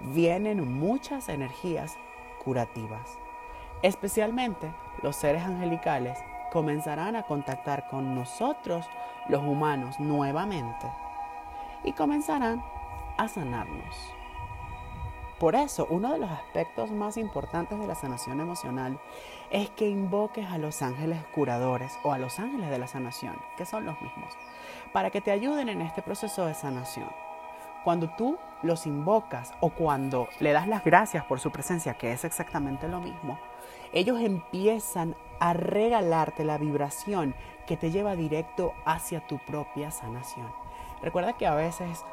vienen 0.00 0.78
muchas 0.78 1.30
energías 1.30 1.96
curativas. 2.44 3.18
Especialmente 3.80 4.70
los 5.02 5.16
seres 5.16 5.44
angelicales 5.44 6.18
comenzarán 6.52 7.16
a 7.16 7.22
contactar 7.22 7.88
con 7.88 8.14
nosotros 8.14 8.86
los 9.30 9.42
humanos 9.42 9.98
nuevamente 9.98 10.86
y 11.84 11.92
comenzarán 11.92 12.62
a 13.18 13.28
sanarnos. 13.28 13.94
Por 15.38 15.54
eso, 15.54 15.86
uno 15.88 16.12
de 16.12 16.18
los 16.18 16.30
aspectos 16.30 16.90
más 16.90 17.16
importantes 17.16 17.78
de 17.78 17.86
la 17.86 17.94
sanación 17.94 18.40
emocional 18.40 18.98
es 19.50 19.70
que 19.70 19.88
invoques 19.88 20.50
a 20.50 20.58
los 20.58 20.82
ángeles 20.82 21.24
curadores 21.32 21.96
o 22.02 22.12
a 22.12 22.18
los 22.18 22.40
ángeles 22.40 22.70
de 22.70 22.78
la 22.78 22.88
sanación, 22.88 23.36
que 23.56 23.64
son 23.64 23.84
los 23.84 24.00
mismos, 24.02 24.32
para 24.92 25.10
que 25.10 25.20
te 25.20 25.30
ayuden 25.30 25.68
en 25.68 25.80
este 25.80 26.02
proceso 26.02 26.44
de 26.46 26.54
sanación. 26.54 27.08
Cuando 27.84 28.10
tú 28.16 28.36
los 28.62 28.84
invocas 28.86 29.52
o 29.60 29.70
cuando 29.70 30.28
le 30.40 30.52
das 30.52 30.66
las 30.66 30.84
gracias 30.84 31.24
por 31.24 31.38
su 31.38 31.52
presencia, 31.52 31.94
que 31.94 32.10
es 32.10 32.24
exactamente 32.24 32.88
lo 32.88 33.00
mismo, 33.00 33.38
ellos 33.92 34.20
empiezan 34.20 35.14
a 35.38 35.52
regalarte 35.52 36.44
la 36.44 36.58
vibración 36.58 37.34
que 37.66 37.76
te 37.76 37.92
lleva 37.92 38.16
directo 38.16 38.74
hacia 38.84 39.24
tu 39.26 39.38
propia 39.38 39.92
sanación. 39.92 40.48
Recuerda 41.00 41.34
que 41.34 41.46
a 41.46 41.54
veces 41.54 42.04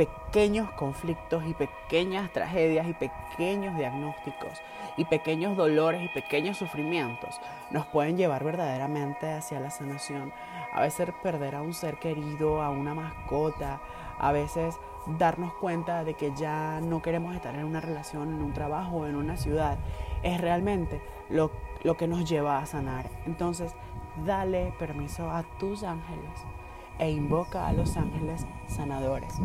pequeños 0.00 0.70
conflictos 0.70 1.44
y 1.46 1.52
pequeñas 1.52 2.32
tragedias 2.32 2.88
y 2.88 2.94
pequeños 2.94 3.76
diagnósticos 3.76 4.52
y 4.96 5.04
pequeños 5.04 5.58
dolores 5.58 6.02
y 6.02 6.08
pequeños 6.08 6.56
sufrimientos 6.56 7.38
nos 7.70 7.84
pueden 7.84 8.16
llevar 8.16 8.42
verdaderamente 8.42 9.30
hacia 9.30 9.60
la 9.60 9.68
sanación. 9.68 10.32
A 10.72 10.80
veces 10.80 11.10
perder 11.22 11.54
a 11.54 11.60
un 11.60 11.74
ser 11.74 11.98
querido, 11.98 12.62
a 12.62 12.70
una 12.70 12.94
mascota, 12.94 13.82
a 14.18 14.32
veces 14.32 14.74
darnos 15.18 15.52
cuenta 15.60 16.02
de 16.02 16.14
que 16.14 16.32
ya 16.34 16.80
no 16.80 17.02
queremos 17.02 17.34
estar 17.34 17.54
en 17.54 17.64
una 17.64 17.82
relación, 17.82 18.32
en 18.32 18.40
un 18.40 18.54
trabajo, 18.54 19.06
en 19.06 19.16
una 19.16 19.36
ciudad, 19.36 19.76
es 20.22 20.40
realmente 20.40 21.02
lo, 21.28 21.50
lo 21.82 21.98
que 21.98 22.08
nos 22.08 22.26
lleva 22.26 22.58
a 22.58 22.64
sanar. 22.64 23.10
Entonces, 23.26 23.74
dale 24.24 24.72
permiso 24.78 25.30
a 25.30 25.42
tus 25.58 25.82
ángeles 25.82 26.46
e 27.00 27.10
invoca 27.10 27.66
a 27.66 27.72
los 27.72 27.96
ángeles 27.96 28.46
sanadores. 28.68 29.40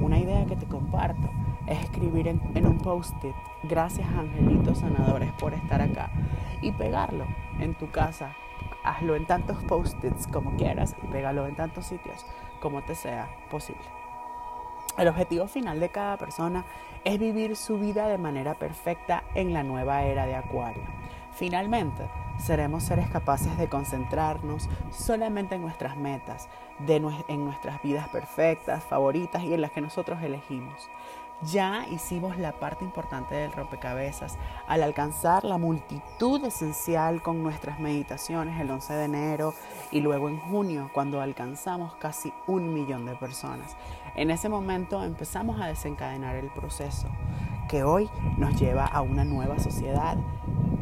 Una 0.00 0.18
idea 0.18 0.46
que 0.46 0.56
te 0.56 0.66
comparto 0.66 1.28
es 1.66 1.78
escribir 1.80 2.26
en, 2.26 2.66
un 2.66 2.78
post-it, 2.78 3.34
gracias 3.64 4.08
angelitos 4.08 4.78
sanadores 4.78 5.30
por 5.34 5.52
estar 5.52 5.82
acá, 5.82 6.10
y 6.62 6.72
pegarlo 6.72 7.26
en 7.60 7.74
tu 7.74 7.90
casa. 7.90 8.34
Hazlo 8.82 9.14
en 9.14 9.26
tantos 9.26 9.62
post-its 9.64 10.26
como 10.26 10.56
quieras 10.56 10.96
y 11.02 11.06
pégalo 11.08 11.46
en 11.46 11.54
tantos 11.54 11.86
sitios 11.86 12.24
como 12.60 12.82
te 12.82 12.94
sea 12.94 13.28
posible. 13.50 13.82
El 14.96 15.08
objetivo 15.08 15.46
final 15.46 15.78
de 15.78 15.90
cada 15.90 16.16
persona 16.16 16.64
es 17.04 17.18
vivir 17.18 17.56
su 17.56 17.78
vida 17.78 18.08
de 18.08 18.16
manera 18.16 18.54
perfecta 18.54 19.24
en 19.34 19.52
la 19.52 19.62
nueva 19.62 20.04
era 20.04 20.24
de 20.24 20.34
Acuario. 20.34 20.82
Finalmente, 21.36 22.08
seremos 22.38 22.82
seres 22.82 23.10
capaces 23.10 23.58
de 23.58 23.68
concentrarnos 23.68 24.70
solamente 24.90 25.56
en 25.56 25.60
nuestras 25.60 25.94
metas, 25.94 26.48
en 26.88 27.44
nuestras 27.44 27.82
vidas 27.82 28.08
perfectas, 28.08 28.82
favoritas 28.82 29.42
y 29.42 29.52
en 29.52 29.60
las 29.60 29.70
que 29.70 29.82
nosotros 29.82 30.22
elegimos. 30.22 30.88
Ya 31.42 31.86
hicimos 31.90 32.38
la 32.38 32.52
parte 32.52 32.86
importante 32.86 33.34
del 33.34 33.52
rompecabezas 33.52 34.38
al 34.66 34.82
alcanzar 34.82 35.44
la 35.44 35.58
multitud 35.58 36.42
esencial 36.42 37.20
con 37.20 37.42
nuestras 37.42 37.78
meditaciones 37.78 38.58
el 38.58 38.70
11 38.70 38.94
de 38.94 39.04
enero 39.04 39.54
y 39.90 40.00
luego 40.00 40.30
en 40.30 40.38
junio 40.38 40.88
cuando 40.94 41.20
alcanzamos 41.20 41.94
casi 41.96 42.32
un 42.46 42.72
millón 42.72 43.04
de 43.04 43.14
personas. 43.16 43.76
En 44.14 44.30
ese 44.30 44.48
momento 44.48 45.04
empezamos 45.04 45.60
a 45.60 45.66
desencadenar 45.66 46.36
el 46.36 46.48
proceso 46.48 47.08
que 47.68 47.82
hoy 47.82 48.08
nos 48.38 48.58
lleva 48.58 48.86
a 48.86 49.02
una 49.02 49.24
nueva 49.24 49.58
sociedad 49.58 50.16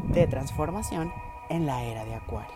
de 0.07 0.27
transformación 0.27 1.11
en 1.49 1.65
la 1.65 1.83
era 1.83 2.05
de 2.05 2.15
Acuario. 2.15 2.55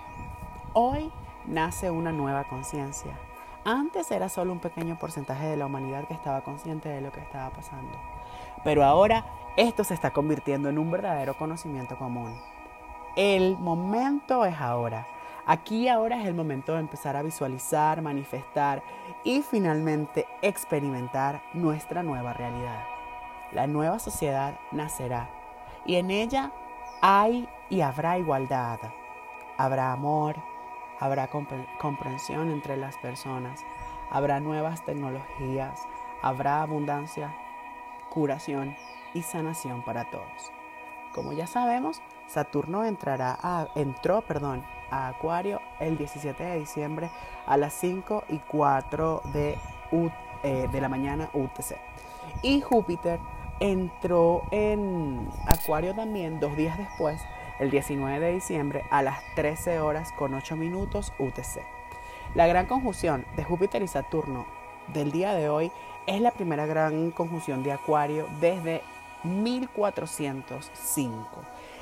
Hoy 0.73 1.11
nace 1.45 1.91
una 1.91 2.11
nueva 2.11 2.43
conciencia. 2.45 3.17
Antes 3.65 4.11
era 4.11 4.29
solo 4.29 4.53
un 4.53 4.59
pequeño 4.59 4.97
porcentaje 4.97 5.47
de 5.47 5.57
la 5.57 5.65
humanidad 5.65 6.07
que 6.07 6.13
estaba 6.13 6.41
consciente 6.41 6.89
de 6.89 7.01
lo 7.01 7.11
que 7.11 7.19
estaba 7.19 7.49
pasando. 7.49 7.91
Pero 8.63 8.83
ahora 8.83 9.25
esto 9.57 9.83
se 9.83 9.93
está 9.93 10.11
convirtiendo 10.11 10.69
en 10.69 10.77
un 10.77 10.91
verdadero 10.91 11.37
conocimiento 11.37 11.97
común. 11.97 12.39
El 13.15 13.57
momento 13.57 14.45
es 14.45 14.59
ahora. 14.59 15.07
Aquí 15.45 15.87
ahora 15.87 16.21
es 16.21 16.27
el 16.27 16.35
momento 16.35 16.73
de 16.73 16.79
empezar 16.79 17.15
a 17.15 17.23
visualizar, 17.23 18.01
manifestar 18.01 18.83
y 19.23 19.41
finalmente 19.41 20.27
experimentar 20.41 21.41
nuestra 21.53 22.03
nueva 22.03 22.33
realidad. 22.33 22.83
La 23.51 23.65
nueva 23.65 23.97
sociedad 23.97 24.59
nacerá 24.71 25.29
y 25.85 25.95
en 25.95 26.11
ella 26.11 26.51
hay 27.01 27.47
y 27.69 27.81
habrá 27.81 28.17
igualdad, 28.17 28.79
habrá 29.57 29.91
amor, 29.91 30.35
habrá 30.99 31.29
comprensión 31.79 32.51
entre 32.51 32.77
las 32.77 32.97
personas, 32.97 33.63
habrá 34.09 34.39
nuevas 34.39 34.83
tecnologías, 34.83 35.81
habrá 36.21 36.61
abundancia, 36.61 37.35
curación 38.09 38.75
y 39.13 39.21
sanación 39.21 39.83
para 39.83 40.09
todos. 40.09 40.51
Como 41.13 41.33
ya 41.33 41.47
sabemos, 41.47 42.01
Saturno 42.27 42.85
entrará 42.85 43.37
a, 43.41 43.67
entró 43.75 44.21
perdón, 44.21 44.63
a 44.91 45.07
Acuario 45.07 45.59
el 45.79 45.97
17 45.97 46.43
de 46.43 46.59
diciembre 46.59 47.09
a 47.47 47.57
las 47.57 47.73
5 47.73 48.25
y 48.29 48.39
4 48.39 49.21
de, 49.33 49.57
eh, 50.43 50.67
de 50.71 50.81
la 50.81 50.89
mañana 50.89 51.29
UTC. 51.33 51.77
Y 52.43 52.61
Júpiter 52.61 53.19
entró 53.59 54.43
en 54.51 55.27
Acuario 55.47 55.93
también 55.93 56.39
dos 56.39 56.55
días 56.55 56.77
después 56.77 57.19
el 57.59 57.71
19 57.71 58.25
de 58.25 58.33
diciembre 58.33 58.85
a 58.89 59.01
las 59.01 59.19
13 59.35 59.81
horas 59.81 60.13
con 60.13 60.33
8 60.33 60.55
minutos 60.55 61.11
UTC. 61.19 61.61
La 62.35 62.47
gran 62.47 62.67
conjunción 62.67 63.25
de 63.35 63.43
Júpiter 63.43 63.81
y 63.81 63.87
Saturno 63.87 64.45
del 64.93 65.11
día 65.11 65.33
de 65.33 65.49
hoy 65.49 65.71
es 66.07 66.21
la 66.21 66.31
primera 66.31 66.65
gran 66.65 67.11
conjunción 67.11 67.63
de 67.63 67.73
Acuario 67.73 68.27
desde 68.39 68.81
1405 69.23 71.27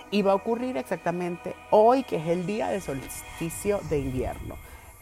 y 0.10 0.22
va 0.22 0.32
a 0.32 0.36
ocurrir 0.36 0.78
exactamente 0.78 1.54
hoy 1.70 2.04
que 2.04 2.16
es 2.18 2.28
el 2.28 2.46
día 2.46 2.70
del 2.70 2.82
solsticio 2.82 3.82
de 3.90 4.00
invierno. 4.00 4.56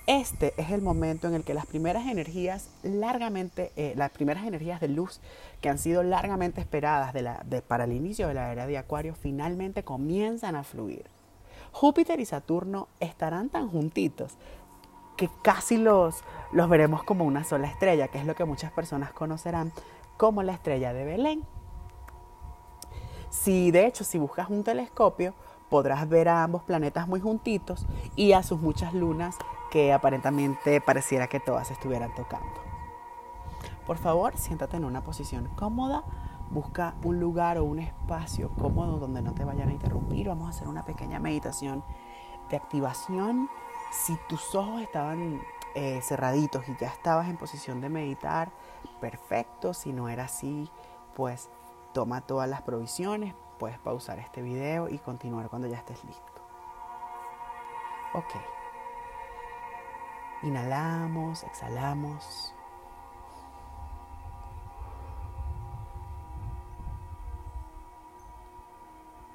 Este 0.07 0.53
es 0.57 0.69
el 0.69 0.83
momento 0.83 1.27
en 1.27 1.33
el 1.33 1.43
que 1.43 1.55
las 1.55 1.65
primeras 1.65 2.05
energías 2.05 2.69
largamente, 2.83 3.71
eh, 3.75 3.93
las 3.97 4.11
primeras 4.11 4.45
energías 4.45 4.79
de 4.79 4.87
luz 4.87 5.19
que 5.61 5.69
han 5.69 5.79
sido 5.79 6.03
largamente 6.03 6.61
esperadas 6.61 7.15
para 7.67 7.85
el 7.85 7.91
inicio 7.91 8.27
de 8.27 8.35
la 8.35 8.51
era 8.51 8.67
de 8.67 8.77
Acuario 8.77 9.15
finalmente 9.15 9.83
comienzan 9.83 10.55
a 10.55 10.63
fluir. 10.63 11.05
Júpiter 11.71 12.19
y 12.19 12.25
Saturno 12.25 12.87
estarán 12.99 13.49
tan 13.49 13.67
juntitos 13.67 14.37
que 15.17 15.27
casi 15.41 15.77
los, 15.77 16.23
los 16.51 16.69
veremos 16.69 17.03
como 17.03 17.25
una 17.25 17.43
sola 17.43 17.67
estrella, 17.67 18.07
que 18.07 18.19
es 18.19 18.25
lo 18.25 18.35
que 18.35 18.45
muchas 18.45 18.71
personas 18.71 19.11
conocerán 19.11 19.73
como 20.17 20.43
la 20.43 20.53
estrella 20.53 20.93
de 20.93 21.03
Belén. 21.03 21.43
Si 23.31 23.71
de 23.71 23.87
hecho, 23.87 24.03
si 24.03 24.19
buscas 24.19 24.51
un 24.51 24.63
telescopio, 24.63 25.33
podrás 25.69 26.07
ver 26.07 26.29
a 26.29 26.43
ambos 26.43 26.63
planetas 26.63 27.07
muy 27.07 27.19
juntitos 27.19 27.87
y 28.15 28.33
a 28.33 28.43
sus 28.43 28.61
muchas 28.61 28.93
lunas 28.93 29.35
que 29.71 29.93
aparentemente 29.93 30.81
pareciera 30.81 31.27
que 31.27 31.39
todas 31.39 31.71
estuvieran 31.71 32.13
tocando. 32.13 32.65
Por 33.85 33.97
favor, 33.97 34.35
siéntate 34.37 34.77
en 34.77 34.85
una 34.85 35.01
posición 35.01 35.47
cómoda, 35.55 36.03
busca 36.49 36.95
un 37.03 37.19
lugar 37.19 37.57
o 37.57 37.63
un 37.63 37.79
espacio 37.79 38.49
cómodo 38.59 38.97
donde 38.97 39.21
no 39.21 39.33
te 39.33 39.45
vayan 39.45 39.69
a 39.69 39.73
interrumpir. 39.73 40.27
Vamos 40.27 40.47
a 40.47 40.49
hacer 40.49 40.67
una 40.67 40.85
pequeña 40.85 41.19
meditación 41.19 41.83
de 42.49 42.57
activación. 42.57 43.49
Si 43.91 44.17
tus 44.27 44.55
ojos 44.55 44.81
estaban 44.81 45.41
eh, 45.75 45.99
cerraditos 46.01 46.67
y 46.67 46.75
ya 46.79 46.87
estabas 46.87 47.29
en 47.29 47.37
posición 47.37 47.81
de 47.81 47.89
meditar, 47.89 48.51
perfecto. 48.99 49.73
Si 49.73 49.93
no 49.93 50.09
era 50.09 50.25
así, 50.25 50.69
pues 51.15 51.49
toma 51.93 52.21
todas 52.21 52.49
las 52.49 52.61
provisiones, 52.61 53.35
puedes 53.59 53.79
pausar 53.79 54.19
este 54.19 54.41
video 54.41 54.89
y 54.89 54.97
continuar 54.97 55.49
cuando 55.49 55.67
ya 55.67 55.77
estés 55.77 56.03
listo. 56.03 56.41
Ok. 58.13 58.54
Inhalamos, 60.45 61.43
exhalamos. 61.43 62.53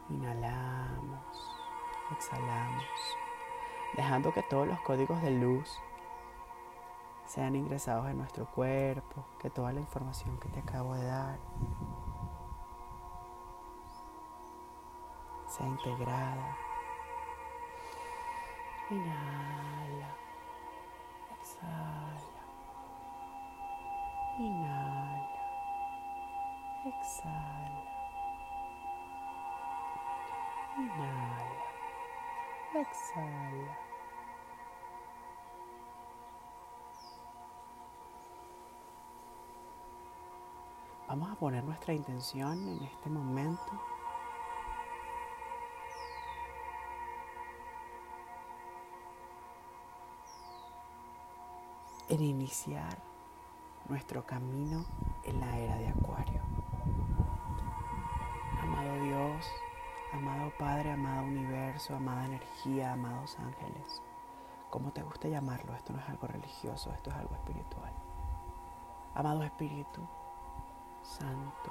Inhalamos, 0.09 1.57
exhalamos, 2.13 3.17
dejando 3.97 4.33
que 4.33 4.45
todos 4.45 4.69
los 4.69 4.81
códigos 4.83 5.21
de 5.23 5.33
luz 5.33 5.81
sean 7.27 7.57
ingresados 7.57 8.09
en 8.09 8.19
nuestro 8.19 8.47
cuerpo, 8.47 9.25
que 9.41 9.51
toda 9.51 9.73
la 9.73 9.81
información 9.81 10.39
que 10.39 10.49
te 10.49 10.61
acabo 10.61 10.95
de 10.95 11.07
dar 11.07 11.41
sea 15.49 15.67
integrada. 15.67 16.57
Inhala. 18.91 20.20
Exhala. 21.61 22.43
Inhala. 24.39 25.41
Exhala. 26.87 27.83
Inhala. 30.79 31.65
Exhala. 32.75 33.77
Vamos 41.09 41.31
a 41.31 41.35
poner 41.35 41.65
nuestra 41.65 41.93
intención 41.93 42.69
en 42.69 42.85
este 42.85 43.11
momento 43.11 43.90
en 52.11 52.25
iniciar 52.25 52.99
nuestro 53.89 54.27
camino 54.27 54.85
en 55.25 55.39
la 55.39 55.57
era 55.57 55.77
de 55.77 55.89
Acuario. 55.89 56.43
Amado 58.61 59.05
Dios, 59.05 59.47
amado 60.13 60.53
Padre, 60.59 60.91
amado 60.91 61.27
universo, 61.27 61.95
amada 61.95 62.27
energía, 62.27 62.93
amados 62.93 63.39
ángeles, 63.39 64.03
como 64.71 64.93
te 64.93 65.03
guste 65.03 65.31
llamarlo, 65.31 65.73
esto 65.75 65.93
no 65.93 66.01
es 66.01 66.09
algo 66.09 66.27
religioso, 66.27 66.93
esto 66.93 67.11
es 67.11 67.17
algo 67.17 67.35
espiritual. 67.37 67.93
Amado 69.15 69.45
Espíritu 69.45 70.01
Santo, 71.03 71.71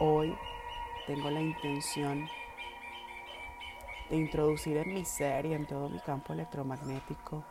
hoy 0.00 0.34
tengo 1.06 1.30
la 1.30 1.42
intención 1.42 2.26
de 4.08 4.16
introducir 4.16 4.78
en 4.78 4.94
mi 4.94 5.04
ser 5.04 5.44
y 5.44 5.52
en 5.52 5.66
todo 5.66 5.90
mi 5.90 6.00
campo 6.00 6.32
electromagnético 6.32 7.44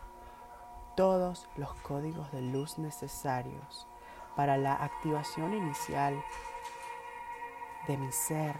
todos 0.95 1.47
los 1.55 1.73
códigos 1.75 2.31
de 2.31 2.41
luz 2.41 2.77
necesarios 2.77 3.87
para 4.35 4.57
la 4.57 4.73
activación 4.73 5.53
inicial 5.53 6.23
de 7.87 7.97
mi 7.97 8.11
ser 8.11 8.55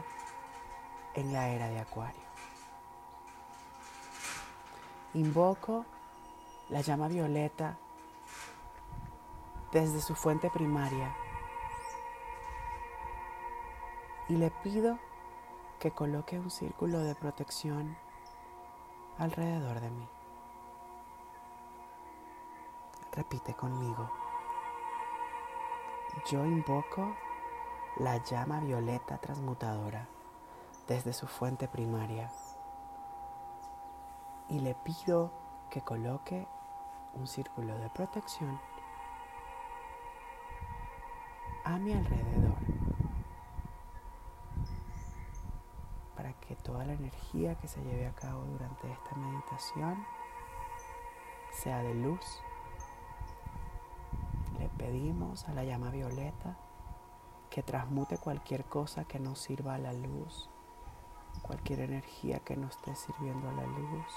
en 1.16 1.34
la 1.34 1.50
era 1.50 1.68
de 1.68 1.80
Acuario. 1.80 2.24
Invoco 5.14 5.86
la 6.70 6.82
llama 6.82 7.08
violeta 7.08 7.78
desde 9.72 10.02
su 10.02 10.16
fuente 10.16 10.50
primaria 10.50 11.16
y 14.30 14.38
le 14.38 14.50
pido 14.50 14.98
que 15.80 15.92
coloque 15.92 16.40
un 16.40 16.50
círculo 16.50 17.00
de 17.00 17.16
protección 17.16 17.98
alrededor 19.18 19.80
de 19.82 19.90
mí. 19.90 20.08
Repite 23.16 23.54
conmigo. 23.54 24.10
Yo 26.32 26.46
invoco 26.46 27.16
la 27.98 28.18
llama 28.24 28.60
violeta 28.60 29.20
transmutadora 29.20 30.08
desde 30.88 31.14
su 31.14 31.28
fuente 31.28 31.68
primaria 31.68 32.32
y 34.50 34.60
le 34.60 34.74
pido 34.74 35.32
que 35.70 35.82
coloque 35.82 36.48
un 37.14 37.28
círculo 37.28 37.78
de 37.78 37.90
protección 37.92 38.60
a 41.66 41.78
mi 41.78 41.94
alrededor 41.94 42.58
para 46.16 46.34
que 46.40 46.56
toda 46.56 46.84
la 46.86 46.94
energía 46.94 47.56
que 47.60 47.68
se 47.68 47.84
lleve 47.84 48.08
a 48.08 48.16
cabo 48.16 48.44
durante 48.46 48.92
esta 48.92 49.16
meditación 49.16 50.04
sea 51.52 51.84
de 51.84 51.94
luz 51.94 52.44
pedimos 54.84 55.48
a 55.48 55.54
la 55.54 55.64
llama 55.64 55.92
violeta 55.92 56.58
que 57.50 57.64
transmute 57.64 58.18
cualquier 58.18 58.66
cosa 58.66 59.06
que 59.06 59.18
no 59.18 59.34
sirva 59.34 59.76
a 59.76 59.78
la 59.78 59.94
luz, 59.94 60.50
cualquier 61.42 61.80
energía 61.80 62.40
que 62.40 62.58
no 62.58 62.68
esté 62.68 62.94
sirviendo 62.94 63.48
a 63.48 63.54
la 63.54 63.66
luz, 63.66 64.08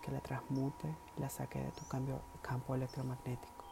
que 0.00 0.10
la 0.10 0.20
transmute 0.20 0.96
la 1.18 1.28
saque 1.28 1.58
de 1.60 1.70
tu 1.72 1.86
cambio, 1.86 2.22
campo 2.40 2.74
electromagnético. 2.74 3.64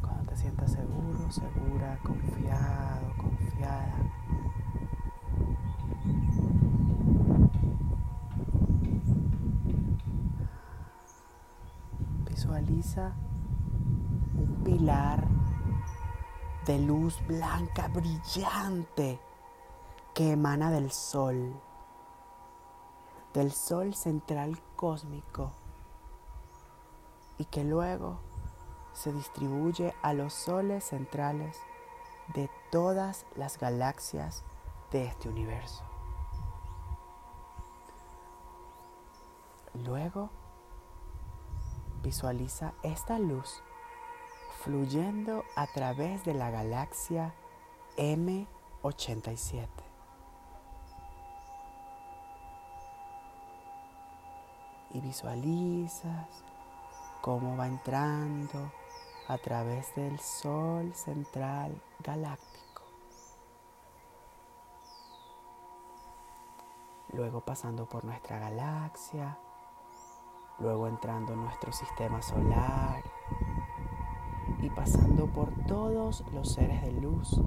Cuando 0.00 0.30
te 0.30 0.36
sientas 0.38 0.72
seguro, 0.72 1.30
segura, 1.30 1.98
confiado, 2.02 3.14
confiada, 3.18 4.21
un 13.00 14.62
pilar 14.64 15.26
de 16.66 16.78
luz 16.78 17.18
blanca 17.26 17.88
brillante 17.88 19.20
que 20.14 20.32
emana 20.32 20.70
del 20.70 20.90
sol, 20.92 21.54
del 23.32 23.52
sol 23.52 23.94
central 23.94 24.60
cósmico 24.76 25.52
y 27.38 27.46
que 27.46 27.64
luego 27.64 28.20
se 28.92 29.12
distribuye 29.12 29.94
a 30.02 30.12
los 30.12 30.34
soles 30.34 30.84
centrales 30.84 31.56
de 32.34 32.50
todas 32.70 33.24
las 33.36 33.58
galaxias 33.58 34.44
de 34.90 35.06
este 35.06 35.30
universo. 35.30 35.82
Luego 39.74 40.28
Visualiza 42.02 42.72
esta 42.82 43.18
luz 43.20 43.62
fluyendo 44.62 45.44
a 45.54 45.68
través 45.68 46.24
de 46.24 46.34
la 46.34 46.50
galaxia 46.50 47.32
M87. 47.96 49.68
Y 54.94 55.00
visualizas 55.00 56.26
cómo 57.20 57.56
va 57.56 57.68
entrando 57.68 58.72
a 59.28 59.38
través 59.38 59.94
del 59.94 60.18
Sol 60.18 60.92
central 60.94 61.80
galáctico. 62.00 62.82
Luego 67.12 67.40
pasando 67.42 67.88
por 67.88 68.04
nuestra 68.04 68.38
galaxia, 68.38 69.38
luego 70.58 70.86
entrando 70.86 71.32
en 71.32 71.42
nuestro 71.42 71.72
sistema 71.72 72.22
solar 72.22 73.02
y 74.60 74.70
pasando 74.70 75.26
por 75.26 75.52
todos 75.66 76.24
los 76.32 76.52
seres 76.52 76.82
de 76.82 76.92
luz 76.92 77.40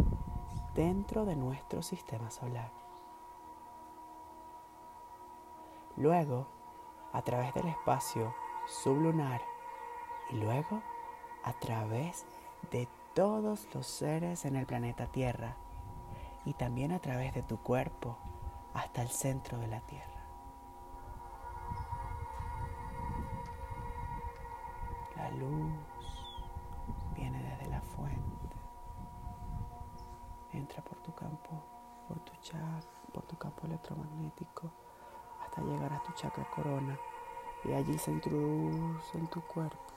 dentro 0.73 1.25
de 1.25 1.35
nuestro 1.35 1.81
sistema 1.81 2.29
solar. 2.29 2.71
Luego, 5.97 6.47
a 7.13 7.21
través 7.21 7.53
del 7.53 7.67
espacio 7.67 8.35
sublunar 8.67 9.41
y 10.31 10.35
luego 10.35 10.81
a 11.43 11.53
través 11.53 12.25
de 12.71 12.87
todos 13.13 13.67
los 13.73 13.87
seres 13.87 14.43
en 14.43 14.57
el 14.57 14.65
planeta 14.65 15.07
Tierra 15.07 15.55
y 16.43 16.53
también 16.53 16.91
a 16.91 16.99
través 16.99 17.33
de 17.33 17.43
tu 17.43 17.57
cuerpo 17.57 18.17
hasta 18.73 19.01
el 19.01 19.09
centro 19.09 19.57
de 19.57 19.67
la 19.67 19.79
Tierra. 19.81 20.14
Luz 25.35 25.73
viene 27.13 27.41
desde 27.41 27.69
la 27.69 27.81
fuente, 27.81 28.55
entra 30.51 30.83
por 30.83 30.97
tu 30.99 31.13
campo, 31.13 31.63
por 32.07 32.19
tu 32.19 32.33
chakra, 32.41 32.79
por 33.13 33.23
tu 33.23 33.37
campo 33.37 33.65
electromagnético 33.67 34.71
hasta 35.43 35.61
llegar 35.61 35.93
a 35.93 36.03
tu 36.03 36.11
chakra 36.13 36.45
corona 36.49 36.97
y 37.63 37.73
allí 37.73 37.97
se 37.97 38.11
introduce 38.11 39.17
en 39.17 39.27
tu 39.27 39.41
cuerpo 39.41 39.95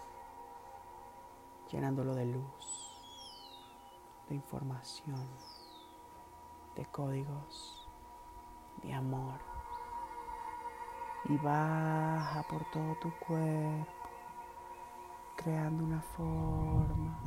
llenándolo 1.70 2.14
de 2.14 2.26
luz, 2.26 2.96
de 4.28 4.34
información, 4.34 5.28
de 6.74 6.86
códigos, 6.86 7.88
de 8.82 8.92
amor. 8.94 9.38
Y 11.24 11.36
baja 11.36 12.42
por 12.48 12.64
todo 12.70 12.94
tu 13.00 13.12
cuerpo, 13.18 13.97
creando 15.42 15.84
una 15.84 16.00
forma. 16.00 17.20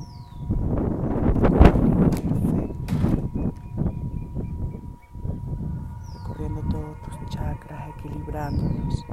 Recorriendo 6.13 6.61
todos 6.69 7.01
tus 7.01 7.29
chakras, 7.29 7.89
equilibrándolos 7.97 9.05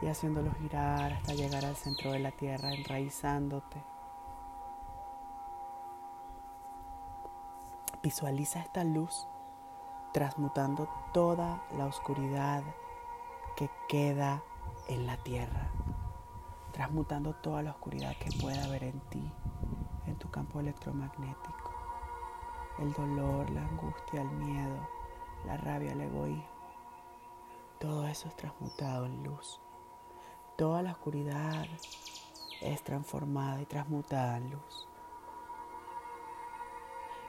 y 0.00 0.06
haciéndolos 0.06 0.56
girar 0.56 1.12
hasta 1.12 1.34
llegar 1.34 1.64
al 1.64 1.76
centro 1.76 2.12
de 2.12 2.20
la 2.20 2.30
tierra, 2.32 2.72
enraizándote. 2.72 3.84
Visualiza 8.02 8.60
esta 8.60 8.82
luz 8.82 9.28
transmutando 10.12 10.88
toda 11.12 11.62
la 11.76 11.86
oscuridad 11.86 12.62
que 13.56 13.70
queda 13.88 14.42
en 14.88 15.06
la 15.06 15.16
tierra, 15.18 15.70
transmutando 16.82 17.32
toda 17.34 17.62
la 17.62 17.70
oscuridad 17.70 18.12
que 18.16 18.36
pueda 18.40 18.64
haber 18.64 18.82
en 18.82 18.98
ti, 19.02 19.22
en 20.08 20.16
tu 20.16 20.28
campo 20.32 20.58
electromagnético, 20.58 21.70
el 22.80 22.92
dolor, 22.92 23.48
la 23.50 23.62
angustia, 23.62 24.22
el 24.22 24.30
miedo, 24.32 24.88
la 25.46 25.56
rabia, 25.58 25.92
el 25.92 26.00
egoísmo. 26.00 26.42
Todo 27.78 28.08
eso 28.08 28.26
es 28.26 28.34
transmutado 28.34 29.06
en 29.06 29.22
luz. 29.22 29.60
Toda 30.56 30.82
la 30.82 30.90
oscuridad 30.90 31.68
es 32.60 32.82
transformada 32.82 33.62
y 33.62 33.66
transmutada 33.66 34.38
en 34.38 34.50
luz. 34.50 34.88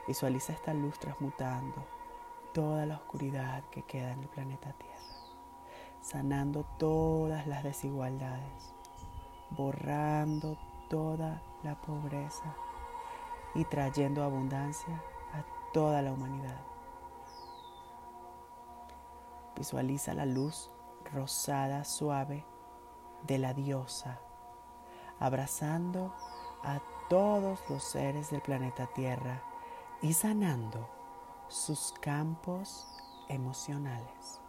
Visualiza 0.08 0.52
esta 0.52 0.74
luz 0.74 0.98
transmutando 0.98 1.86
toda 2.52 2.86
la 2.86 2.96
oscuridad 2.96 3.62
que 3.70 3.84
queda 3.84 4.14
en 4.14 4.22
el 4.24 4.28
planeta 4.28 4.72
Tierra, 4.72 4.98
sanando 6.00 6.64
todas 6.76 7.46
las 7.46 7.62
desigualdades, 7.62 8.73
borrando 9.50 10.56
toda 10.88 11.42
la 11.62 11.80
pobreza 11.80 12.54
y 13.54 13.64
trayendo 13.64 14.22
abundancia 14.22 15.02
a 15.32 15.44
toda 15.72 16.02
la 16.02 16.12
humanidad. 16.12 16.60
Visualiza 19.56 20.14
la 20.14 20.26
luz 20.26 20.70
rosada 21.12 21.84
suave 21.84 22.44
de 23.22 23.38
la 23.38 23.54
diosa, 23.54 24.20
abrazando 25.20 26.14
a 26.62 26.80
todos 27.08 27.60
los 27.68 27.84
seres 27.84 28.30
del 28.30 28.40
planeta 28.40 28.86
Tierra 28.86 29.42
y 30.02 30.12
sanando 30.12 30.88
sus 31.48 31.92
campos 32.00 32.86
emocionales. 33.28 34.43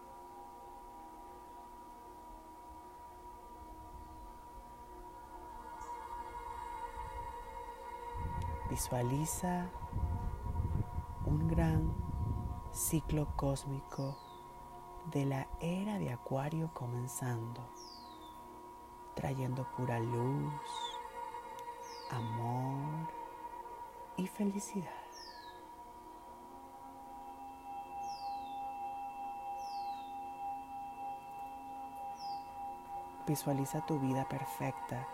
Visualiza 8.70 9.70
un 11.26 11.48
gran 11.48 11.94
ciclo 12.72 13.28
cósmico 13.36 14.18
de 15.12 15.26
la 15.26 15.48
era 15.60 16.00
de 16.00 16.12
Acuario 16.12 16.72
comenzando, 16.74 17.62
trayendo 19.14 19.66
pura 19.78 20.00
luz, 20.00 20.52
amor 22.10 23.08
y 24.18 24.26
felicidad. 24.26 24.92
Visualiza 33.28 33.86
tu 33.86 34.00
vida 34.00 34.28
perfecta. 34.28 35.08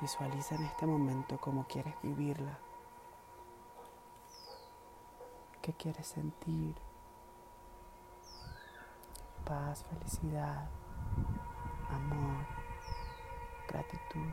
Visualiza 0.00 0.54
en 0.54 0.64
este 0.64 0.86
momento 0.86 1.38
cómo 1.38 1.66
quieres 1.66 1.94
vivirla. 2.02 2.58
¿Qué 5.60 5.72
quieres 5.72 6.06
sentir? 6.06 6.74
Paz, 9.44 9.84
felicidad, 9.90 10.68
amor, 11.90 12.46
gratitud. 13.68 14.30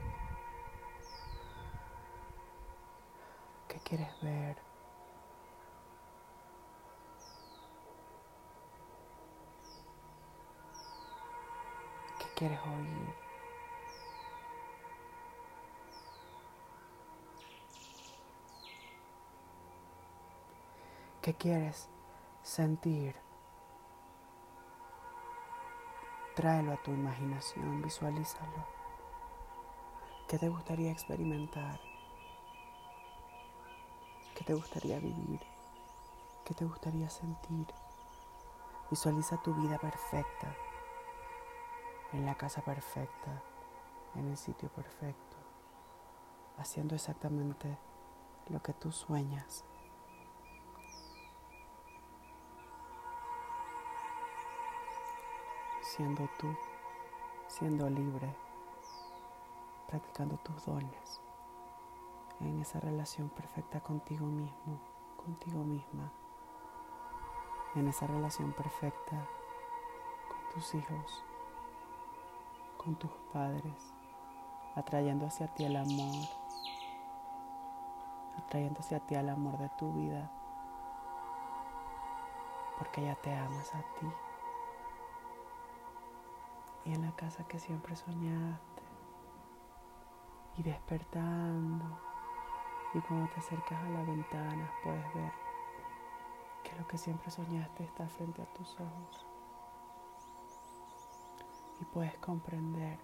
¿Qué 3.68 3.80
quieres 3.80 4.22
ver? 4.22 4.66
quieres 12.36 12.60
oír. 12.60 13.25
¿Qué 21.26 21.34
quieres 21.34 21.90
sentir? 22.44 23.16
Tráelo 26.36 26.74
a 26.74 26.84
tu 26.84 26.92
imaginación, 26.92 27.82
visualízalo. 27.82 28.64
¿Qué 30.28 30.38
te 30.38 30.50
gustaría 30.50 30.92
experimentar? 30.92 31.80
¿Qué 34.36 34.44
te 34.44 34.54
gustaría 34.54 35.00
vivir? 35.00 35.40
¿Qué 36.46 36.54
te 36.54 36.64
gustaría 36.64 37.10
sentir? 37.10 37.66
Visualiza 38.92 39.42
tu 39.42 39.56
vida 39.56 39.80
perfecta 39.80 40.56
en 42.14 42.28
la 42.28 42.36
casa 42.36 42.62
perfecta, 42.62 43.42
en 44.14 44.28
el 44.30 44.38
sitio 44.38 44.70
perfecto, 44.70 45.38
haciendo 46.60 46.94
exactamente 46.94 47.80
lo 48.48 48.62
que 48.62 48.74
tú 48.74 48.92
sueñas. 48.92 49.66
Siendo 55.96 56.28
tú, 56.38 56.48
siendo 57.48 57.90
libre, 57.90 58.36
practicando 59.88 60.38
tus 60.38 60.66
dones, 60.66 61.22
en 62.42 62.60
esa 62.60 62.80
relación 62.80 63.30
perfecta 63.30 63.80
contigo 63.80 64.26
mismo, 64.26 64.80
contigo 65.16 65.64
misma, 65.64 66.12
en 67.76 67.88
esa 67.88 68.08
relación 68.08 68.52
perfecta 68.52 69.26
con 70.28 70.54
tus 70.54 70.76
hijos 70.76 71.24
con 72.86 72.96
tus 72.96 73.12
padres, 73.34 73.94
atrayendo 74.76 75.26
hacia 75.26 75.48
ti 75.48 75.66
el 75.66 75.76
amor, 75.76 76.28
atrayendo 78.38 78.80
hacia 78.80 79.00
ti 79.00 79.16
al 79.16 79.30
amor 79.30 79.58
de 79.58 79.70
tu 79.70 79.92
vida, 79.92 80.30
porque 82.78 83.02
ya 83.02 83.16
te 83.16 83.34
amas 83.34 83.74
a 83.74 83.80
ti. 84.00 84.25
Y 86.86 86.94
en 86.94 87.02
la 87.02 87.16
casa 87.16 87.48
que 87.48 87.60
siempre 87.60 87.96
soñaste, 87.96 88.84
y 90.58 90.64
despertando, 90.64 92.00
y 92.94 93.00
cuando 93.02 93.30
te 93.34 93.40
acercas 93.40 93.84
a 93.84 93.90
la 93.90 94.04
ventana 94.04 94.72
puedes 94.84 95.14
ver 95.14 95.32
que 96.64 96.76
lo 96.78 96.88
que 96.88 96.98
siempre 96.98 97.30
soñaste 97.30 97.84
está 97.84 98.08
frente 98.08 98.42
a 98.42 98.54
tus 98.54 98.80
ojos. 98.80 99.26
Y 101.82 101.86
puedes 101.86 102.18
comprender 102.20 102.98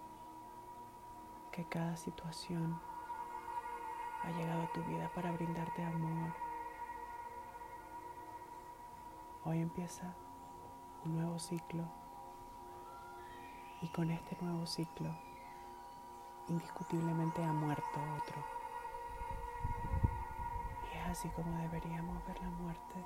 que 1.50 1.64
cada 1.66 1.96
situación 1.96 2.80
ha 4.22 4.30
llegado 4.30 4.62
a 4.62 4.72
tu 4.72 4.82
vida 4.84 5.10
para 5.14 5.32
brindarte 5.32 5.84
amor. 5.84 6.32
Hoy 9.44 9.60
empieza 9.60 10.14
un 11.04 11.16
nuevo 11.16 11.38
ciclo 11.38 11.84
y 13.82 13.88
con 13.88 14.10
este 14.10 14.36
nuevo 14.40 14.66
ciclo 14.66 15.10
indiscutiblemente 16.48 17.42
ha 17.44 17.52
muerto 17.52 18.00
otro. 18.16 18.42
Y 20.92 20.96
es 20.96 21.06
así 21.06 21.28
como 21.30 21.56
deberíamos 21.58 22.24
ver 22.26 22.40
la 22.40 22.50
muerte, 22.50 23.04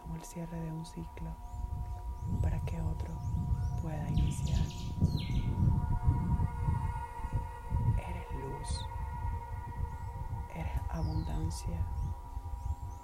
como 0.00 0.16
el 0.16 0.24
cierre 0.24 0.60
de 0.60 0.72
un 0.72 0.84
ciclo 0.84 1.30
para 2.42 2.60
que 2.60 2.80
otro 2.80 3.14
pueda 3.82 4.08
iniciar. 4.08 4.64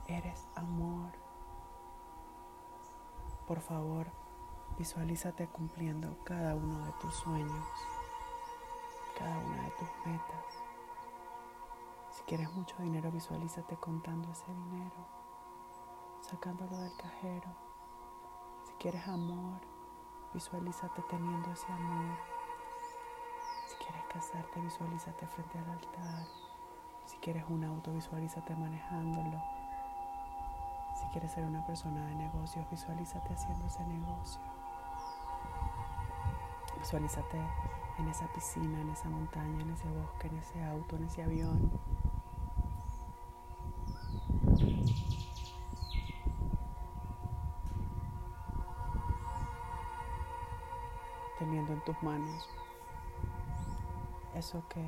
eres 0.08 0.46
amor. 0.54 1.12
Por 3.46 3.60
favor, 3.60 4.06
visualízate 4.80 5.46
cumpliendo 5.48 6.16
cada 6.24 6.54
uno 6.54 6.86
de 6.86 6.92
tus 6.92 7.14
sueños, 7.14 7.68
cada 9.14 9.36
una 9.36 9.62
de 9.64 9.70
tus 9.72 9.88
metas. 10.06 10.46
Si 12.10 12.22
quieres 12.22 12.50
mucho 12.54 12.74
dinero, 12.78 13.12
visualízate 13.12 13.76
contando 13.76 14.32
ese 14.32 14.46
dinero, 14.46 15.06
sacándolo 16.22 16.78
del 16.78 16.96
cajero. 16.96 17.54
Si 18.64 18.72
quieres 18.78 19.06
amor, 19.06 19.60
visualízate 20.32 21.02
teniendo 21.10 21.52
ese 21.52 21.70
amor. 21.70 22.16
Si 23.68 23.76
quieres 23.84 24.04
casarte, 24.08 24.60
visualízate 24.62 25.26
frente 25.26 25.58
al 25.58 25.70
altar. 25.72 26.26
Si 27.04 27.18
quieres 27.18 27.44
un 27.50 27.64
auto, 27.64 27.92
visualízate 27.92 28.56
manejándolo. 28.56 29.42
Si 30.98 31.06
quieres 31.08 31.32
ser 31.32 31.44
una 31.44 31.66
persona 31.66 32.06
de 32.06 32.14
negocios, 32.14 32.64
visualízate 32.70 33.34
haciendo 33.34 33.66
ese 33.66 33.86
negocio. 33.86 34.59
Visualízate 36.80 37.38
en 37.98 38.08
esa 38.08 38.26
piscina, 38.32 38.80
en 38.80 38.88
esa 38.88 39.08
montaña, 39.10 39.62
en 39.62 39.70
ese 39.70 39.86
bosque, 39.88 40.28
en 40.28 40.38
ese 40.38 40.64
auto, 40.64 40.96
en 40.96 41.04
ese 41.04 41.22
avión. 41.22 41.70
Teniendo 51.38 51.74
en 51.74 51.84
tus 51.84 52.02
manos 52.02 52.48
eso 54.34 54.62
que 54.68 54.82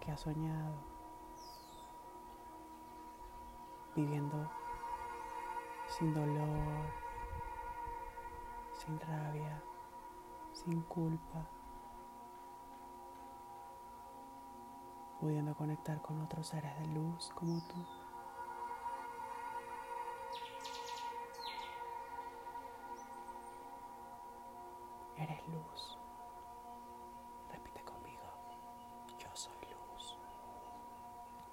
que 0.00 0.12
has 0.12 0.20
soñado, 0.20 0.74
viviendo 3.94 4.48
sin 5.88 6.14
dolor, 6.14 7.07
sin 8.78 8.98
rabia, 9.00 9.62
sin 10.52 10.80
culpa, 10.82 11.46
pudiendo 15.20 15.54
conectar 15.54 16.00
con 16.00 16.20
otros 16.22 16.46
seres 16.46 16.78
de 16.78 16.86
luz 16.86 17.30
como 17.34 17.60
tú. 17.66 17.84
Eres 25.16 25.48
luz. 25.48 25.98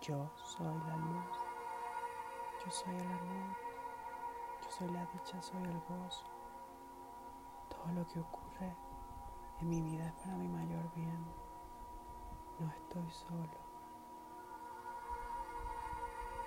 Yo 0.07 0.29
soy 0.37 0.77
la 0.87 0.95
luz, 0.97 1.37
yo 2.63 2.69
soy 2.69 2.95
el 2.95 3.11
amor, 3.11 3.57
yo 4.61 4.69
soy 4.69 4.87
la 4.89 5.03
dicha, 5.07 5.41
soy 5.41 5.63
el 5.63 5.79
gozo. 5.79 6.34
Todo 7.85 7.93
lo 7.93 8.07
que 8.07 8.19
ocurre 8.19 8.75
en 9.61 9.69
mi 9.69 9.79
vida 9.79 10.07
es 10.07 10.13
para 10.13 10.35
mi 10.37 10.47
mayor 10.47 10.91
bien. 10.95 11.23
No 12.59 12.67
estoy 12.71 13.11
solo. 13.11 13.59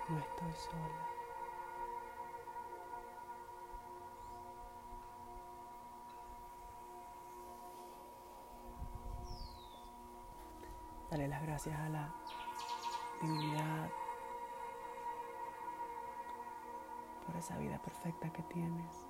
No 0.09 0.19
estoy 0.19 0.53
sola. 0.53 1.07
Dale 11.09 11.27
las 11.29 11.41
gracias 11.41 11.79
a 11.79 11.87
la 11.87 12.13
divinidad, 13.21 13.89
por 17.25 17.37
esa 17.37 17.57
vida 17.57 17.81
perfecta 17.81 18.29
que 18.29 18.43
tienes. 18.43 19.08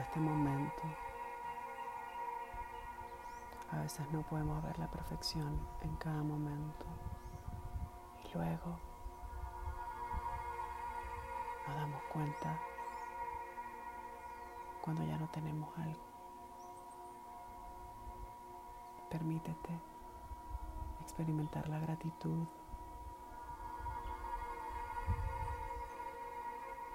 Este 0.00 0.20
momento. 0.20 0.82
A 3.70 3.82
veces 3.82 4.10
no 4.12 4.22
podemos 4.22 4.62
ver 4.62 4.78
la 4.78 4.86
perfección 4.88 5.58
en 5.82 5.96
cada 5.96 6.22
momento. 6.22 6.86
Y 8.24 8.32
luego 8.34 8.78
nos 11.66 11.76
damos 11.76 12.02
cuenta 12.12 12.58
cuando 14.80 15.04
ya 15.04 15.18
no 15.18 15.28
tenemos 15.28 15.76
algo. 15.78 16.00
Permítete 19.10 19.80
experimentar 21.02 21.68
la 21.68 21.78
gratitud 21.80 22.46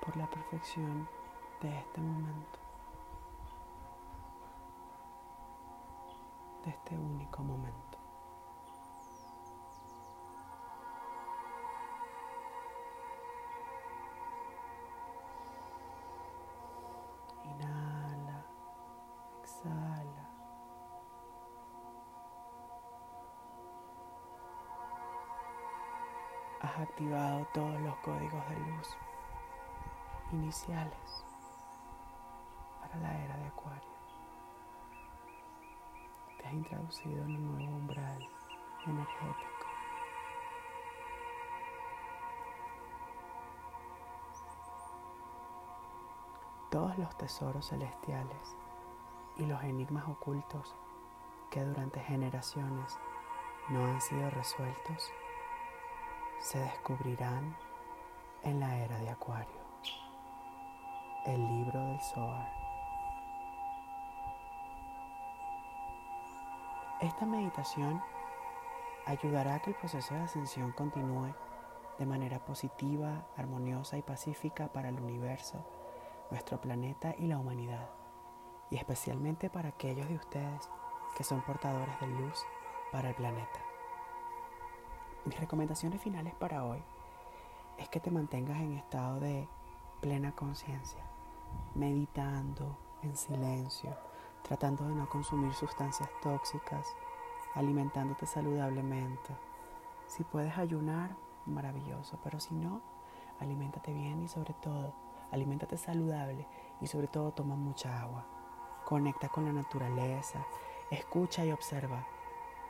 por 0.05 0.15
la 0.17 0.27
perfección 0.27 1.07
de 1.61 1.79
este 1.79 2.01
momento, 2.01 2.59
de 6.63 6.71
este 6.71 6.97
único 6.97 7.43
momento. 7.43 7.93
has 26.63 26.79
activado 26.79 27.45
todos 27.53 27.79
los 27.81 27.95
códigos 27.97 28.49
de 28.49 28.57
luz 28.57 28.97
iniciales 30.31 31.25
para 32.79 32.95
la 32.97 33.23
era 33.23 33.37
de 33.37 33.47
Acuario. 33.47 33.92
Has 36.45 36.53
introducido 36.53 37.23
en 37.23 37.35
un 37.35 37.57
nuevo 37.57 37.75
umbral 37.75 38.27
energético. 38.85 39.67
Todos 46.69 46.97
los 46.97 47.15
tesoros 47.17 47.69
celestiales 47.69 48.55
y 49.37 49.45
los 49.45 49.61
enigmas 49.63 50.07
ocultos 50.07 50.75
que 51.51 51.63
durante 51.63 51.99
generaciones 51.99 52.97
no 53.69 53.85
han 53.85 54.01
sido 54.01 54.29
resueltos 54.31 55.11
se 56.39 56.59
descubrirán 56.59 57.55
en 58.41 58.59
la 58.59 58.77
era 58.77 58.97
de 58.99 59.09
Acuario. 59.09 59.63
El 61.25 61.41
libro 61.41 61.79
del 61.79 62.01
Zohar. 62.01 62.62
Esta 67.01 67.25
meditación 67.25 68.01
ayudará 69.05 69.55
a 69.55 69.59
que 69.59 69.71
el 69.71 69.75
proceso 69.75 70.13
de 70.13 70.21
ascensión 70.21 70.71
continúe 70.71 71.33
de 71.99 72.05
manera 72.05 72.39
positiva, 72.39 73.27
armoniosa 73.37 73.97
y 73.97 74.01
pacífica 74.01 74.71
para 74.71 74.89
el 74.89 74.99
universo 74.99 75.63
nuestro 76.31 76.59
planeta 76.59 77.13
y 77.17 77.27
la 77.27 77.37
humanidad, 77.37 77.89
y 78.71 78.77
especialmente 78.77 79.49
para 79.49 79.69
aquellos 79.69 80.07
de 80.07 80.15
ustedes 80.15 80.69
que 81.15 81.23
son 81.23 81.41
portadores 81.41 81.99
de 81.99 82.07
luz 82.07 82.43
para 82.91 83.09
el 83.09 83.15
planeta. 83.15 83.59
Mis 85.25 85.39
recomendaciones 85.39 86.01
finales 86.01 86.33
para 86.35 86.65
hoy 86.65 86.81
es 87.77 87.87
que 87.89 87.99
te 87.99 88.11
mantengas 88.11 88.59
en 88.59 88.73
estado 88.73 89.19
de 89.19 89.47
plena 90.01 90.31
conciencia, 90.33 91.03
meditando 91.75 92.77
en 93.03 93.15
silencio, 93.15 93.95
tratando 94.43 94.85
de 94.87 94.93
no 94.93 95.09
consumir 95.09 95.53
sustancias 95.53 96.09
tóxicas, 96.21 96.85
alimentándote 97.55 98.25
saludablemente. 98.25 99.35
Si 100.05 100.23
puedes 100.23 100.57
ayunar, 100.57 101.15
maravilloso, 101.45 102.19
pero 102.23 102.39
si 102.39 102.53
no, 102.53 102.81
aliméntate 103.39 103.93
bien 103.93 104.21
y 104.21 104.27
sobre 104.27 104.53
todo, 104.53 104.93
aliméntate 105.31 105.77
saludable 105.77 106.47
y 106.81 106.87
sobre 106.87 107.07
todo 107.07 107.31
toma 107.31 107.55
mucha 107.55 108.01
agua. 108.01 108.25
Conecta 108.85 109.29
con 109.29 109.45
la 109.45 109.53
naturaleza, 109.53 110.45
escucha 110.91 111.45
y 111.45 111.51
observa. 111.51 112.05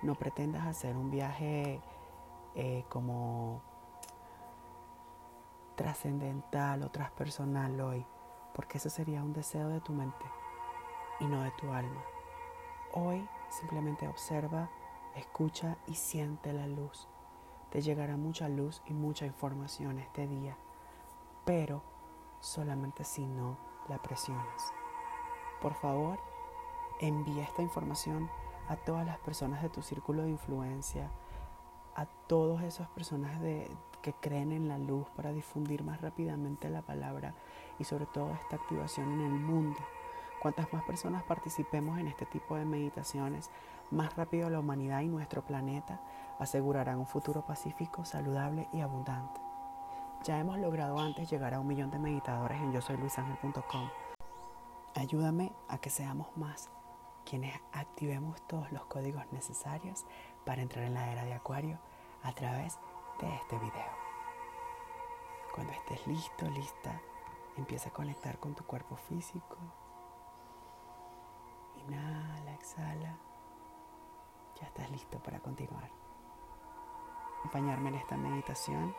No 0.03 0.15
pretendas 0.15 0.67
hacer 0.67 0.95
un 0.95 1.09
viaje 1.09 1.81
eh, 2.55 2.85
como 2.87 3.61
trascendental 5.75 6.83
o 6.83 6.91
transpersonal 6.91 7.81
hoy, 7.81 8.05
porque 8.53 8.77
eso 8.77 8.89
sería 8.89 9.23
un 9.23 9.33
deseo 9.33 9.69
de 9.69 9.81
tu 9.81 9.91
mente 9.91 10.42
y 11.19 11.25
no 11.25 11.41
de 11.41 11.51
tu 11.51 11.71
alma. 11.71 12.01
Hoy 12.93 13.27
simplemente 13.49 14.07
observa, 14.07 14.69
escucha 15.15 15.77
y 15.87 15.95
siente 15.95 16.53
la 16.53 16.67
luz. 16.67 17.07
Te 17.69 17.81
llegará 17.81 18.17
mucha 18.17 18.49
luz 18.49 18.81
y 18.85 18.93
mucha 18.93 19.25
información 19.25 19.99
este 19.99 20.27
día, 20.27 20.57
pero 21.45 21.81
solamente 22.39 23.03
si 23.03 23.25
no 23.25 23.57
la 23.89 23.97
presionas. 23.97 24.73
Por 25.61 25.73
favor, 25.73 26.19
envía 26.99 27.43
esta 27.43 27.61
información 27.61 28.29
a 28.67 28.75
todas 28.75 29.05
las 29.05 29.17
personas 29.19 29.61
de 29.61 29.69
tu 29.69 29.81
círculo 29.81 30.23
de 30.23 30.29
influencia, 30.29 31.09
a 31.95 32.05
todas 32.05 32.63
esas 32.63 32.87
personas 32.89 33.39
que 34.01 34.13
creen 34.13 34.51
en 34.51 34.67
la 34.67 34.77
luz 34.77 35.07
para 35.15 35.31
difundir 35.31 35.83
más 35.83 36.01
rápidamente 36.01 36.69
la 36.69 36.81
palabra 36.81 37.33
y 37.79 37.83
sobre 37.83 38.05
todo 38.05 38.33
esta 38.33 38.55
activación 38.55 39.11
en 39.13 39.21
el 39.21 39.33
mundo. 39.33 39.79
Cuantas 40.43 40.73
más 40.73 40.83
personas 40.83 41.23
participemos 41.23 41.97
en 41.99 42.09
este 42.09 42.25
tipo 42.25 42.57
de 42.57 42.65
meditaciones, 42.65 43.49
más 43.91 44.13
rápido 44.17 44.49
la 44.49 44.59
humanidad 44.59 44.99
y 44.99 45.07
nuestro 45.07 45.41
planeta 45.41 46.01
asegurarán 46.37 46.99
un 46.99 47.07
futuro 47.07 47.45
pacífico, 47.45 48.03
saludable 48.03 48.67
y 48.73 48.81
abundante. 48.81 49.39
Ya 50.25 50.37
hemos 50.37 50.59
logrado 50.59 50.99
antes 50.99 51.29
llegar 51.29 51.53
a 51.53 51.61
un 51.61 51.67
millón 51.67 51.91
de 51.91 51.99
meditadores 51.99 52.59
en 52.59 52.73
yo. 52.73 52.81
Ayúdame 54.95 55.53
a 55.69 55.77
que 55.77 55.89
seamos 55.89 56.35
más 56.35 56.69
quienes 57.23 57.57
activemos 57.71 58.45
todos 58.45 58.69
los 58.73 58.83
códigos 58.87 59.23
necesarios 59.31 60.05
para 60.45 60.61
entrar 60.61 60.83
en 60.83 60.95
la 60.95 61.09
era 61.09 61.23
de 61.23 61.35
Acuario 61.35 61.79
a 62.21 62.33
través 62.33 62.79
de 63.21 63.33
este 63.33 63.57
video. 63.59 63.93
Cuando 65.55 65.71
estés 65.71 66.05
listo, 66.05 66.49
lista, 66.49 66.99
empieza 67.55 67.87
a 67.87 67.93
conectar 67.93 68.39
con 68.39 68.53
tu 68.55 68.65
cuerpo 68.65 68.97
físico. 68.97 69.82
Inhala, 71.87 72.53
exhala. 72.53 73.17
Ya 74.59 74.67
estás 74.67 74.89
listo 74.91 75.19
para 75.19 75.39
continuar. 75.39 75.89
Acompañarme 77.39 77.89
en 77.89 77.95
esta 77.95 78.15
meditación 78.15 78.95